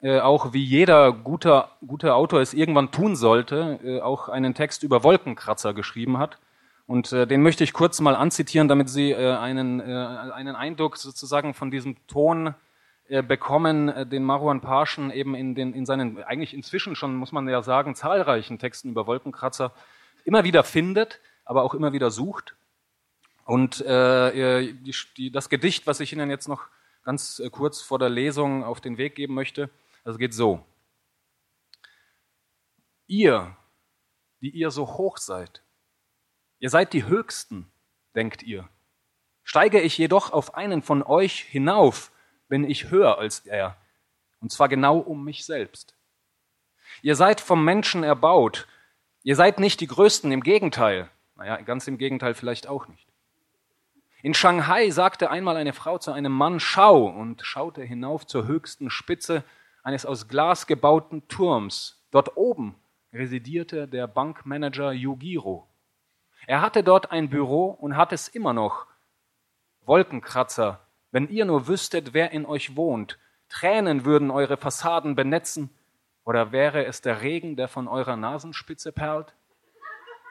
äh, 0.00 0.20
auch 0.20 0.52
wie 0.52 0.62
jeder 0.62 1.12
guter, 1.12 1.72
guter 1.84 2.14
Autor 2.14 2.40
es 2.40 2.54
irgendwann 2.54 2.92
tun 2.92 3.16
sollte, 3.16 3.80
äh, 3.82 4.00
auch 4.00 4.28
einen 4.28 4.54
Text 4.54 4.84
über 4.84 5.02
Wolkenkratzer 5.02 5.74
geschrieben 5.74 6.18
hat. 6.18 6.38
Und 6.86 7.12
äh, 7.12 7.26
den 7.26 7.42
möchte 7.42 7.64
ich 7.64 7.72
kurz 7.72 8.00
mal 8.00 8.14
anzitieren, 8.14 8.68
damit 8.68 8.88
Sie 8.88 9.10
äh, 9.10 9.36
einen, 9.36 9.80
äh, 9.80 9.84
einen 9.84 10.54
Eindruck 10.54 10.96
sozusagen 10.96 11.52
von 11.52 11.70
diesem 11.70 11.96
Ton 12.06 12.54
bekommen, 13.26 14.10
den 14.10 14.22
Marwan 14.22 14.60
Parschen 14.60 15.10
eben 15.10 15.34
in, 15.34 15.54
den, 15.54 15.72
in 15.72 15.86
seinen, 15.86 16.22
eigentlich 16.24 16.52
inzwischen 16.52 16.94
schon, 16.94 17.16
muss 17.16 17.32
man 17.32 17.48
ja 17.48 17.62
sagen, 17.62 17.94
zahlreichen 17.94 18.58
Texten 18.58 18.90
über 18.90 19.06
Wolkenkratzer 19.06 19.72
immer 20.26 20.44
wieder 20.44 20.62
findet, 20.62 21.18
aber 21.46 21.62
auch 21.62 21.72
immer 21.72 21.94
wieder 21.94 22.10
sucht. 22.10 22.54
Und 23.46 23.78
die, 23.78 24.94
die, 25.16 25.30
das 25.30 25.48
Gedicht, 25.48 25.86
was 25.86 26.00
ich 26.00 26.12
Ihnen 26.12 26.28
jetzt 26.28 26.48
noch 26.48 26.66
ganz 27.02 27.40
kurz 27.50 27.80
vor 27.80 27.98
der 27.98 28.10
Lesung 28.10 28.62
auf 28.62 28.82
den 28.82 28.98
Weg 28.98 29.14
geben 29.14 29.32
möchte, 29.32 29.70
das 30.08 30.16
geht 30.16 30.32
so. 30.32 30.64
Ihr, 33.06 33.54
die 34.40 34.48
ihr 34.48 34.70
so 34.70 34.96
hoch 34.96 35.18
seid, 35.18 35.62
ihr 36.60 36.70
seid 36.70 36.94
die 36.94 37.04
Höchsten, 37.04 37.70
denkt 38.14 38.42
ihr. 38.42 38.66
Steige 39.44 39.82
ich 39.82 39.98
jedoch 39.98 40.32
auf 40.32 40.54
einen 40.54 40.80
von 40.80 41.02
euch 41.02 41.40
hinauf, 41.40 42.10
bin 42.48 42.64
ich 42.64 42.88
höher 42.88 43.18
als 43.18 43.40
er, 43.40 43.76
und 44.40 44.50
zwar 44.50 44.70
genau 44.70 44.96
um 44.96 45.24
mich 45.24 45.44
selbst. 45.44 45.94
Ihr 47.02 47.14
seid 47.14 47.42
vom 47.42 47.62
Menschen 47.62 48.02
erbaut, 48.02 48.66
ihr 49.24 49.36
seid 49.36 49.60
nicht 49.60 49.78
die 49.80 49.88
Größten, 49.88 50.32
im 50.32 50.42
Gegenteil. 50.42 51.10
Naja, 51.34 51.60
ganz 51.60 51.86
im 51.86 51.98
Gegenteil 51.98 52.32
vielleicht 52.32 52.66
auch 52.66 52.88
nicht. 52.88 53.06
In 54.22 54.32
Shanghai 54.32 54.88
sagte 54.88 55.30
einmal 55.30 55.58
eine 55.58 55.74
Frau 55.74 55.98
zu 55.98 56.12
einem 56.12 56.32
Mann, 56.32 56.60
schau, 56.60 57.04
und 57.04 57.42
schaute 57.44 57.82
hinauf 57.82 58.26
zur 58.26 58.46
höchsten 58.46 58.88
Spitze 58.88 59.44
eines 59.88 60.04
aus 60.04 60.28
Glas 60.28 60.66
gebauten 60.66 61.26
Turms. 61.28 62.04
Dort 62.10 62.36
oben 62.36 62.74
residierte 63.10 63.88
der 63.88 64.06
Bankmanager 64.06 64.92
Yugiro. 64.92 65.66
Er 66.46 66.60
hatte 66.60 66.84
dort 66.84 67.10
ein 67.10 67.30
Büro 67.30 67.70
und 67.70 67.96
hat 67.96 68.12
es 68.12 68.28
immer 68.28 68.52
noch. 68.52 68.86
Wolkenkratzer 69.86 70.86
wenn 71.10 71.28
ihr 71.28 71.46
nur 71.46 71.68
wüsstet, 71.68 72.12
wer 72.12 72.32
in 72.32 72.44
euch 72.44 72.76
wohnt, 72.76 73.18
Tränen 73.48 74.04
würden 74.04 74.30
eure 74.30 74.58
Fassaden 74.58 75.14
benetzen, 75.14 75.70
oder 76.22 76.52
wäre 76.52 76.84
es 76.84 77.00
der 77.00 77.22
Regen, 77.22 77.56
der 77.56 77.66
von 77.66 77.88
eurer 77.88 78.18
Nasenspitze 78.18 78.92
perlt? 78.92 79.32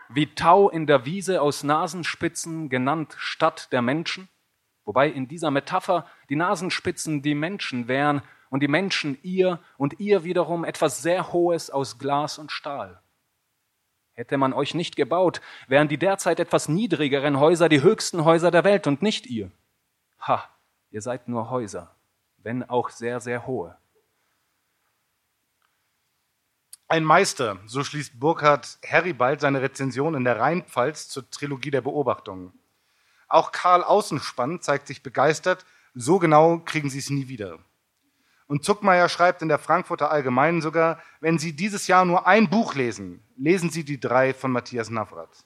Wie 0.09 0.35
Tau 0.35 0.69
in 0.69 0.85
der 0.85 1.05
Wiese 1.05 1.41
aus 1.41 1.63
Nasenspitzen, 1.63 2.69
genannt 2.69 3.15
Stadt 3.17 3.73
der 3.73 3.81
Menschen? 3.81 4.29
Wobei 4.85 5.09
in 5.09 5.27
dieser 5.27 5.49
Metapher 5.49 6.05
die 6.29 6.35
Nasenspitzen 6.35 7.23
die 7.23 7.33
Menschen 7.33 7.87
wären 7.87 8.21
und 8.49 8.61
die 8.61 8.67
Menschen 8.67 9.17
ihr 9.23 9.59
und 9.77 9.99
ihr 9.99 10.23
wiederum 10.23 10.63
etwas 10.63 11.01
sehr 11.01 11.31
Hohes 11.33 11.69
aus 11.69 11.99
Glas 11.99 12.37
und 12.37 12.51
Stahl. 12.51 13.01
Hätte 14.13 14.37
man 14.37 14.53
euch 14.53 14.73
nicht 14.73 14.95
gebaut, 14.95 15.41
wären 15.67 15.87
die 15.87 15.97
derzeit 15.97 16.39
etwas 16.39 16.67
niedrigeren 16.67 17.39
Häuser 17.39 17.69
die 17.69 17.81
höchsten 17.81 18.25
Häuser 18.25 18.51
der 18.51 18.63
Welt 18.63 18.87
und 18.87 19.01
nicht 19.01 19.27
ihr. 19.27 19.51
Ha, 20.19 20.49
Ihr 20.89 21.01
seid 21.01 21.27
nur 21.27 21.49
Häuser, 21.49 21.93
wenn 22.37 22.63
auch 22.63 22.89
sehr, 22.89 23.19
sehr 23.19 23.45
hohe. 23.45 23.77
Ein 26.87 27.03
Meister, 27.03 27.59
so 27.65 27.83
schließt 27.83 28.17
Burkhard 28.17 28.77
Heribald 28.81 29.41
seine 29.41 29.61
Rezension 29.61 30.15
in 30.15 30.23
der 30.23 30.39
Rheinpfalz 30.39 31.09
zur 31.09 31.29
Trilogie 31.29 31.71
der 31.71 31.81
Beobachtungen. 31.81 32.57
Auch 33.27 33.51
Karl 33.51 33.83
Außenspann 33.83 34.61
zeigt 34.61 34.87
sich 34.87 35.03
begeistert, 35.03 35.65
so 35.93 36.17
genau 36.17 36.59
kriegen 36.59 36.89
sie 36.89 36.99
es 36.99 37.09
nie 37.09 37.27
wieder. 37.27 37.59
Und 38.47 38.63
Zuckmeier 38.63 39.09
schreibt 39.09 39.41
in 39.41 39.49
der 39.49 39.59
Frankfurter 39.59 40.09
Allgemeinen 40.09 40.61
sogar, 40.61 41.01
wenn 41.19 41.37
Sie 41.37 41.53
dieses 41.53 41.87
Jahr 41.87 42.05
nur 42.05 42.25
ein 42.25 42.49
Buch 42.49 42.75
lesen, 42.75 43.23
lesen 43.35 43.69
Sie 43.69 43.83
die 43.83 43.99
drei 43.99 44.33
von 44.33 44.51
Matthias 44.51 44.89
Navrat. 44.89 45.45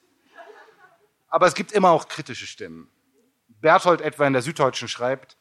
Aber 1.28 1.46
es 1.46 1.54
gibt 1.54 1.72
immer 1.72 1.90
auch 1.90 2.08
kritische 2.08 2.46
Stimmen. 2.46 2.88
Berthold 3.48 4.00
etwa 4.00 4.26
in 4.26 4.32
der 4.32 4.42
Süddeutschen 4.42 4.88
schreibt, 4.88 5.36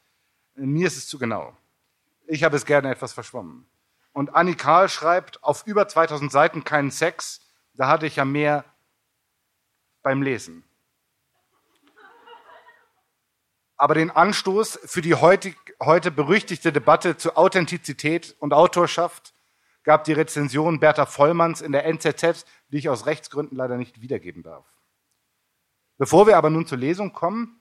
mir 0.56 0.88
ist 0.88 0.98
es 0.98 1.08
zu 1.08 1.20
genau. 1.20 1.56
Ich 2.28 2.44
habe 2.44 2.56
es 2.56 2.66
gerne 2.66 2.90
etwas 2.90 3.14
verschwommen. 3.14 3.66
Und 4.14 4.36
Annie 4.36 4.56
Karl 4.56 4.90
schreibt, 4.90 5.44
auf 5.44 5.66
über 5.66 5.88
2000 5.88 6.32
Seiten 6.32 6.64
keinen 6.64 6.92
Sex, 6.92 7.42
da 7.74 7.88
hatte 7.88 8.06
ich 8.06 8.18
ja 8.18 8.26
mehr 8.26 8.66
beim 10.02 10.22
Lesen. 10.22 10.64
Aber 13.82 13.96
den 13.96 14.12
Anstoß 14.12 14.80
für 14.86 15.02
die 15.02 15.16
heutig, 15.16 15.58
heute 15.82 16.12
berüchtigte 16.12 16.72
Debatte 16.72 17.18
zu 17.18 17.36
Authentizität 17.36 18.36
und 18.38 18.54
Autorschaft 18.54 19.34
gab 19.82 20.04
die 20.04 20.14
Rezension 20.14 20.80
Bertha 20.80 21.08
Vollmanns 21.08 21.62
in 21.62 21.72
der 21.72 21.86
NZZ, 21.86 22.46
die 22.70 22.78
ich 22.78 22.90
aus 22.90 23.08
Rechtsgründen 23.08 23.58
leider 23.58 23.78
nicht 23.78 24.00
wiedergeben 24.00 24.44
darf. 24.44 24.64
Bevor 25.98 26.28
wir 26.28 26.38
aber 26.38 26.52
nun 26.52 26.68
zur 26.68 26.78
Lesung 26.78 27.12
kommen, 27.12 27.58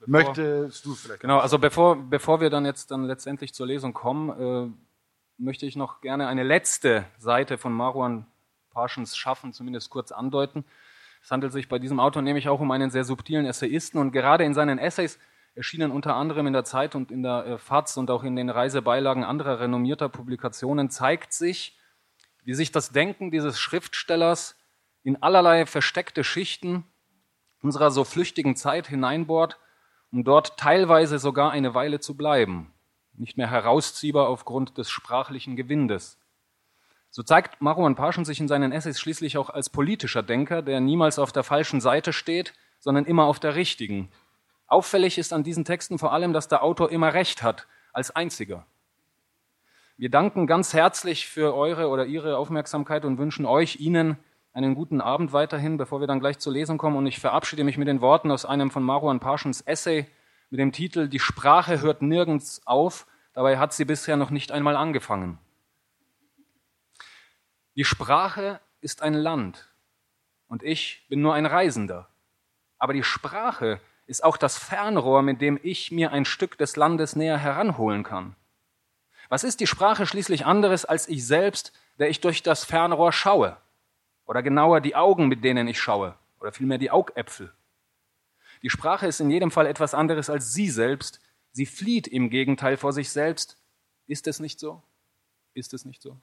Bevor, 0.00 0.08
Möchtest 0.08 0.84
du 0.84 0.94
vielleicht? 0.96 1.20
Genau, 1.20 1.38
also 1.38 1.58
bevor, 1.58 1.94
bevor 1.96 2.40
wir 2.40 2.50
dann 2.50 2.66
jetzt 2.66 2.90
dann 2.90 3.04
letztendlich 3.04 3.54
zur 3.54 3.68
Lesung 3.68 3.94
kommen, 3.94 4.28
äh, 4.28 4.72
möchte 5.38 5.66
ich 5.66 5.76
noch 5.76 6.00
gerne 6.00 6.26
eine 6.26 6.42
letzte 6.42 7.06
Seite 7.16 7.58
von 7.58 7.72
Marwan 7.72 8.26
Parshens 8.70 9.16
Schaffen 9.16 9.52
zumindest 9.52 9.88
kurz 9.88 10.10
andeuten. 10.10 10.64
Es 11.24 11.30
handelt 11.30 11.54
sich 11.54 11.70
bei 11.70 11.78
diesem 11.78 12.00
Autor 12.00 12.20
nämlich 12.20 12.50
auch 12.50 12.60
um 12.60 12.70
einen 12.70 12.90
sehr 12.90 13.04
subtilen 13.04 13.46
Essayisten 13.46 13.98
und 13.98 14.12
gerade 14.12 14.44
in 14.44 14.52
seinen 14.52 14.78
Essays 14.78 15.18
erschienen 15.54 15.90
unter 15.90 16.16
anderem 16.16 16.46
in 16.46 16.52
der 16.52 16.64
Zeit 16.64 16.94
und 16.94 17.10
in 17.10 17.22
der 17.22 17.46
äh, 17.46 17.58
FAZ 17.58 17.96
und 17.96 18.10
auch 18.10 18.24
in 18.24 18.36
den 18.36 18.50
Reisebeilagen 18.50 19.24
anderer 19.24 19.58
renommierter 19.58 20.10
Publikationen 20.10 20.90
zeigt 20.90 21.32
sich, 21.32 21.78
wie 22.44 22.52
sich 22.52 22.72
das 22.72 22.92
Denken 22.92 23.30
dieses 23.30 23.58
Schriftstellers 23.58 24.54
in 25.02 25.22
allerlei 25.22 25.64
versteckte 25.64 26.24
Schichten 26.24 26.84
unserer 27.62 27.90
so 27.90 28.04
flüchtigen 28.04 28.54
Zeit 28.54 28.86
hineinbohrt 28.86 29.58
um 30.14 30.22
dort 30.22 30.56
teilweise 30.56 31.18
sogar 31.18 31.50
eine 31.50 31.74
Weile 31.74 31.98
zu 31.98 32.16
bleiben, 32.16 32.72
nicht 33.14 33.36
mehr 33.36 33.50
herausziehbar 33.50 34.28
aufgrund 34.28 34.78
des 34.78 34.88
sprachlichen 34.88 35.56
Gewindes. 35.56 36.20
So 37.14 37.22
zeigt 37.22 37.62
Marwan 37.62 37.94
Paschen 37.94 38.24
sich 38.24 38.40
in 38.40 38.48
seinen 38.48 38.72
Essays 38.72 38.98
schließlich 38.98 39.38
auch 39.38 39.48
als 39.48 39.70
politischer 39.70 40.24
Denker, 40.24 40.62
der 40.62 40.80
niemals 40.80 41.20
auf 41.20 41.30
der 41.30 41.44
falschen 41.44 41.80
Seite 41.80 42.12
steht, 42.12 42.54
sondern 42.80 43.04
immer 43.04 43.26
auf 43.26 43.38
der 43.38 43.54
richtigen. 43.54 44.10
Auffällig 44.66 45.16
ist 45.16 45.32
an 45.32 45.44
diesen 45.44 45.64
Texten 45.64 46.00
vor 46.00 46.12
allem, 46.12 46.32
dass 46.32 46.48
der 46.48 46.64
Autor 46.64 46.90
immer 46.90 47.14
recht 47.14 47.44
hat, 47.44 47.68
als 47.92 48.10
einziger. 48.10 48.66
Wir 49.96 50.10
danken 50.10 50.48
ganz 50.48 50.74
herzlich 50.74 51.28
für 51.28 51.54
eure 51.54 51.86
oder 51.86 52.04
ihre 52.04 52.36
Aufmerksamkeit 52.36 53.04
und 53.04 53.16
wünschen 53.16 53.46
euch, 53.46 53.76
Ihnen 53.78 54.18
einen 54.52 54.74
guten 54.74 55.00
Abend 55.00 55.32
weiterhin, 55.32 55.76
bevor 55.76 56.00
wir 56.00 56.08
dann 56.08 56.18
gleich 56.18 56.40
zur 56.40 56.52
Lesung 56.52 56.78
kommen. 56.78 56.96
Und 56.96 57.06
ich 57.06 57.20
verabschiede 57.20 57.62
mich 57.62 57.78
mit 57.78 57.86
den 57.86 58.00
Worten 58.00 58.32
aus 58.32 58.44
einem 58.44 58.72
von 58.72 58.82
Maruan 58.82 59.20
Parshens 59.20 59.60
Essay 59.60 60.08
mit 60.50 60.58
dem 60.58 60.72
Titel 60.72 61.06
Die 61.06 61.20
Sprache 61.20 61.80
hört 61.80 62.02
nirgends 62.02 62.66
auf, 62.66 63.06
dabei 63.34 63.58
hat 63.58 63.72
sie 63.72 63.84
bisher 63.84 64.16
noch 64.16 64.30
nicht 64.30 64.50
einmal 64.50 64.74
angefangen. 64.74 65.38
Die 67.76 67.84
Sprache 67.84 68.60
ist 68.80 69.02
ein 69.02 69.14
Land, 69.14 69.68
und 70.46 70.62
ich 70.62 71.04
bin 71.08 71.20
nur 71.20 71.34
ein 71.34 71.46
Reisender. 71.46 72.08
Aber 72.78 72.92
die 72.92 73.02
Sprache 73.02 73.80
ist 74.06 74.22
auch 74.22 74.36
das 74.36 74.56
Fernrohr, 74.56 75.22
mit 75.22 75.40
dem 75.40 75.58
ich 75.60 75.90
mir 75.90 76.12
ein 76.12 76.24
Stück 76.24 76.56
des 76.56 76.76
Landes 76.76 77.16
näher 77.16 77.36
heranholen 77.36 78.04
kann. 78.04 78.36
Was 79.28 79.42
ist 79.42 79.58
die 79.58 79.66
Sprache 79.66 80.06
schließlich 80.06 80.46
anderes 80.46 80.84
als 80.84 81.08
ich 81.08 81.26
selbst, 81.26 81.72
der 81.98 82.10
ich 82.10 82.20
durch 82.20 82.44
das 82.44 82.64
Fernrohr 82.64 83.12
schaue? 83.12 83.56
Oder 84.26 84.44
genauer 84.44 84.80
die 84.80 84.94
Augen, 84.94 85.26
mit 85.26 85.42
denen 85.42 85.66
ich 85.66 85.80
schaue? 85.80 86.14
Oder 86.38 86.52
vielmehr 86.52 86.78
die 86.78 86.92
Augäpfel? 86.92 87.52
Die 88.62 88.70
Sprache 88.70 89.08
ist 89.08 89.18
in 89.18 89.30
jedem 89.30 89.50
Fall 89.50 89.66
etwas 89.66 89.94
anderes 89.94 90.30
als 90.30 90.52
sie 90.52 90.70
selbst. 90.70 91.20
Sie 91.50 91.66
flieht 91.66 92.06
im 92.06 92.30
Gegenteil 92.30 92.76
vor 92.76 92.92
sich 92.92 93.10
selbst. 93.10 93.56
Ist 94.06 94.28
es 94.28 94.38
nicht 94.38 94.60
so? 94.60 94.80
Ist 95.54 95.74
es 95.74 95.84
nicht 95.84 96.02
so? 96.02 96.20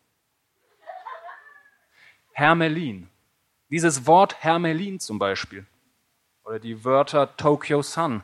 Hermelin. 2.34 3.10
Dieses 3.70 4.08
Wort 4.08 4.44
Hermelin 4.44 5.00
zum 5.00 5.20
Beispiel. 5.20 5.66
Oder 6.44 6.60
die 6.60 6.84
Wörter 6.84 7.36
Tokyo 7.38 7.82
Sun. 7.82 8.22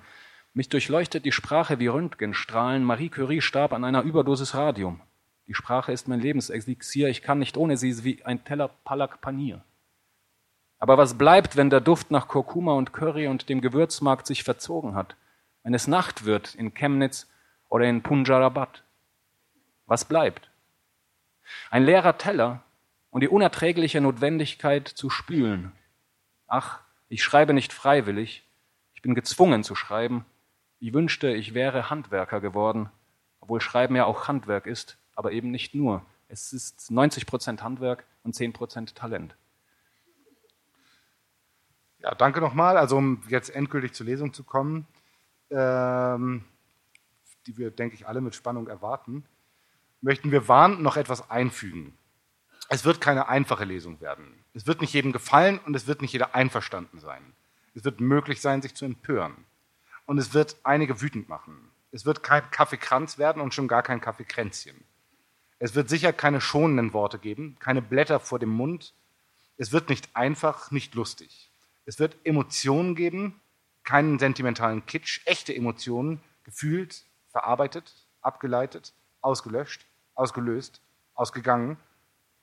Mich 0.54 0.70
durchleuchtet 0.70 1.26
die 1.26 1.32
Sprache 1.32 1.80
wie 1.80 1.88
Röntgenstrahlen. 1.88 2.84
Marie 2.84 3.10
Curie 3.10 3.41
starb 3.41 3.74
an 3.74 3.84
einer 3.84 4.02
Überdosis 4.02 4.56
Radium. 4.56 5.02
Die 5.48 5.54
Sprache 5.54 5.91
ist 5.91 6.08
mein 6.08 6.20
Lebenselixier. 6.20 7.10
Ich 7.10 7.22
kann 7.22 7.39
nicht 7.39 7.58
ohne 7.58 7.78
sie 7.78 8.04
wie 8.04 8.24
ein 8.26 8.43
Teller 8.43 8.70
Palak 8.84 9.22
Panier. 9.22 9.63
Aber 10.80 10.98
was 10.98 11.17
bleibt, 11.17 11.56
wenn 11.56 11.70
der 11.70 11.82
Duft 11.82 12.12
nach 12.12 12.28
Kurkuma 12.28 12.74
und 12.74 12.93
Curry 12.93 13.28
und 13.28 13.50
dem 13.50 13.62
Gewürzmarkt 13.62 14.28
sich 14.28 14.43
verzogen 14.43 14.96
hat? 14.96 15.15
Wenn 15.63 15.74
es 15.74 15.88
Nacht 15.88 16.26
wird 16.26 16.56
in 16.56 16.74
Chemnitz 16.74 17.28
oder 17.70 17.86
in 17.86 18.04
Punjarabat? 18.04 18.84
Was 19.86 20.06
bleibt? 20.06 20.50
Ein 21.70 21.84
leerer 21.84 22.17
Teller 22.17 22.63
und 23.17 23.21
die 23.21 23.30
unerträgliche 23.30 23.99
Notwendigkeit 23.99 24.88
zu 24.88 25.10
spülen. 25.10 25.71
Ach, 26.45 26.82
ich 27.10 27.23
schreibe 27.23 27.51
nicht 27.56 27.73
freiwillig, 27.73 28.47
ich 28.93 29.01
bin 29.01 29.15
gezwungen 29.15 29.63
zu 29.63 29.73
schreiben. 29.73 30.23
Ich 30.80 30.93
wünschte, 30.93 31.34
ich 31.34 31.56
wäre 31.56 31.89
Handwerker 31.89 32.41
geworden, 32.41 32.91
obwohl 33.39 33.60
Schreiben 33.60 33.95
ja 33.95 34.06
auch 34.06 34.27
Handwerk 34.27 34.67
ist, 34.67 34.99
aber 35.15 35.32
eben 35.32 35.49
nicht 35.49 35.73
nur. 35.73 36.06
Es 36.27 36.53
ist 36.53 36.91
90 36.91 37.25
Prozent 37.25 37.63
Handwerk 37.63 38.06
und 38.21 38.36
10 38.36 38.53
Prozent 38.53 38.95
Talent. 38.95 39.36
Ja, 41.97 42.13
danke 42.13 42.39
nochmal. 42.39 42.77
Also 42.77 42.97
um 42.97 43.23
jetzt 43.30 43.49
endgültig 43.49 43.93
zur 43.93 44.06
Lesung 44.06 44.32
zu 44.32 44.43
kommen, 44.43 44.86
ähm, 45.49 46.45
die 47.47 47.58
wir, 47.58 47.71
denke 47.71 47.95
ich, 47.95 48.08
alle 48.08 48.21
mit 48.21 48.36
Spannung 48.36 48.67
erwarten, 48.67 49.25
möchten 50.01 50.32
wir 50.32 50.47
warnend 50.47 50.84
noch 50.84 50.97
etwas 50.97 51.32
einfügen. 51.32 51.97
Es 52.69 52.84
wird 52.84 52.99
keine 52.99 53.30
einfache 53.30 53.63
Lesung 53.63 54.01
werden. 54.01 54.43
Es 54.53 54.67
wird 54.67 54.82
nicht 54.82 54.93
jedem 54.93 55.13
gefallen 55.13 55.60
und 55.60 55.75
es 55.75 55.88
wird 55.88 56.01
nicht 56.01 56.12
jeder 56.12 56.36
einverstanden 56.36 56.99
sein. 56.99 57.34
Es 57.73 57.86
wird 57.86 58.01
möglich 58.01 58.41
sein, 58.41 58.62
sich 58.62 58.75
zu 58.75 58.86
empören. 58.86 59.45
Und 60.06 60.17
es 60.17 60.34
wird 60.34 60.58
einige 60.63 61.01
wütend 61.01 61.30
machen. 61.30 61.71
Es 61.91 62.06
wird 62.06 62.23
kein 62.23 62.49
Kaffeekranz 62.51 63.17
werden 63.17 63.41
und 63.41 63.53
schon 63.53 63.67
gar 63.67 63.84
kein 63.84 64.01
Kaffeekränzchen. 64.01 64.84
Es 65.60 65.75
wird 65.75 65.89
sicher 65.89 66.12
keine 66.12 66.41
schonenden 66.41 66.93
Worte 66.93 67.19
geben, 67.19 67.56
keine 67.60 67.82
Blätter 67.82 68.19
vor 68.19 68.39
dem 68.39 68.49
Mund. 68.49 68.93
Es 69.58 69.71
wird 69.71 69.89
nicht 69.89 70.15
einfach, 70.15 70.69
nicht 70.71 70.93
lustig. 70.93 71.49
Es 71.86 71.99
wird 71.99 72.17
Emotionen 72.25 72.95
geben, 72.95 73.39
keinen 73.84 74.19
sentimentalen 74.19 74.86
Kitsch, 74.86 75.21
echte 75.25 75.56
Emotionen, 75.56 76.21
gefühlt, 76.43 77.06
verarbeitet, 77.30 77.93
abgeleitet, 78.21 78.93
ausgelöscht, 79.21 79.86
ausgelöst, 80.15 80.82
ausgegangen 81.15 81.77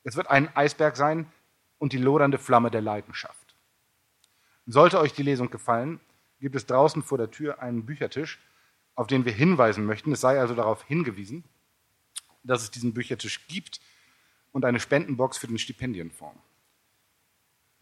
es 0.05 0.15
wird 0.15 0.29
ein 0.29 0.55
Eisberg 0.55 0.95
sein 0.95 1.27
und 1.79 1.91
die 1.91 1.97
lodernde 1.97 2.37
Flamme 2.37 2.71
der 2.71 2.81
Leidenschaft. 2.81 3.55
Sollte 4.67 4.99
euch 4.99 5.13
die 5.13 5.23
Lesung 5.23 5.49
gefallen, 5.49 5.99
gibt 6.39 6.55
es 6.55 6.65
draußen 6.65 7.03
vor 7.03 7.17
der 7.17 7.31
Tür 7.31 7.61
einen 7.61 7.85
Büchertisch, 7.85 8.39
auf 8.93 9.07
den 9.07 9.25
wir 9.25 9.33
hinweisen 9.33 9.85
möchten. 9.85 10.11
Es 10.11 10.21
sei 10.21 10.39
also 10.39 10.53
darauf 10.55 10.83
hingewiesen, 10.83 11.43
dass 12.43 12.61
es 12.61 12.71
diesen 12.71 12.93
Büchertisch 12.93 13.47
gibt 13.47 13.81
und 14.51 14.63
eine 14.63 14.79
Spendenbox 14.79 15.37
für 15.37 15.47
den 15.47 15.57
Stipendienfonds. 15.57 16.39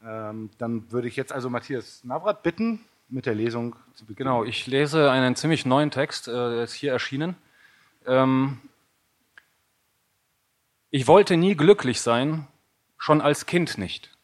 Ähm, 0.02 0.50
dann 0.58 0.92
würde 0.92 1.08
ich 1.10 1.16
jetzt 1.16 1.32
also 1.32 1.50
Matthias 1.50 2.04
Navrat 2.04 2.42
bitten, 2.42 2.80
mit 3.10 3.26
der 3.26 3.36
Lesung 3.36 3.76
zu 3.94 4.06
beginnen. 4.06 4.30
Genau, 4.30 4.44
ich 4.44 4.66
lese 4.66 5.12
einen 5.12 5.36
ziemlich 5.36 5.66
neuen 5.66 5.92
Text, 5.92 6.28
äh, 6.28 6.32
der 6.32 6.64
ist 6.64 6.74
hier 6.74 6.92
erschienen. 6.94 7.36
Ähm, 8.06 8.60
ich 10.94 11.08
wollte 11.08 11.38
nie 11.38 11.56
glücklich 11.56 12.02
sein, 12.02 12.48
schon 13.00 13.20
als 13.20 13.48
Kind 13.48 13.80
nicht. 13.80 14.16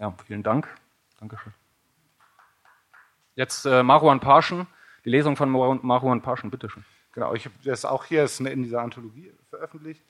Ja, 0.00 0.12
vielen 0.26 0.42
Dank. 0.42 0.66
Dankeschön. 1.20 1.54
Jetzt 3.36 3.66
äh, 3.66 3.84
Maruan 3.84 4.18
Parschen, 4.18 4.66
die 5.04 5.10
Lesung 5.10 5.36
von 5.36 5.48
Maruan 5.48 6.22
Parschen, 6.22 6.50
bitteschön. 6.50 6.84
Genau, 7.12 7.34
ich 7.34 7.44
habe 7.44 7.54
das 7.62 7.84
auch 7.84 8.04
hier 8.04 8.28
in 8.40 8.64
dieser 8.64 8.82
Anthologie 8.82 9.32
veröffentlicht. 9.48 10.02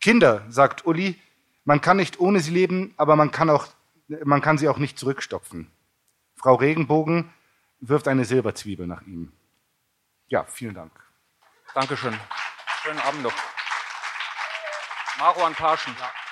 Kinder, 0.00 0.44
sagt 0.48 0.86
Uli, 0.86 1.20
man 1.64 1.80
kann 1.80 1.96
nicht 1.96 2.20
ohne 2.20 2.38
sie 2.38 2.52
leben, 2.52 2.94
aber 2.96 3.16
man 3.16 3.32
kann, 3.32 3.50
auch, 3.50 3.66
man 4.24 4.40
kann 4.40 4.58
sie 4.58 4.68
auch 4.68 4.78
nicht 4.78 4.96
zurückstopfen. 4.96 5.72
Frau 6.36 6.54
Regenbogen 6.54 7.32
wirft 7.80 8.06
eine 8.06 8.24
Silberzwiebel 8.24 8.86
nach 8.86 9.02
ihm. 9.02 9.32
Ja, 10.28 10.44
vielen 10.44 10.74
Dank. 10.74 10.92
Dankeschön. 11.74 12.14
Schönen 12.84 13.00
Abend 13.00 13.24
noch. 13.24 13.49
Marwan 15.20 15.54
Parschen. 15.54 15.94
Ja. 16.00 16.29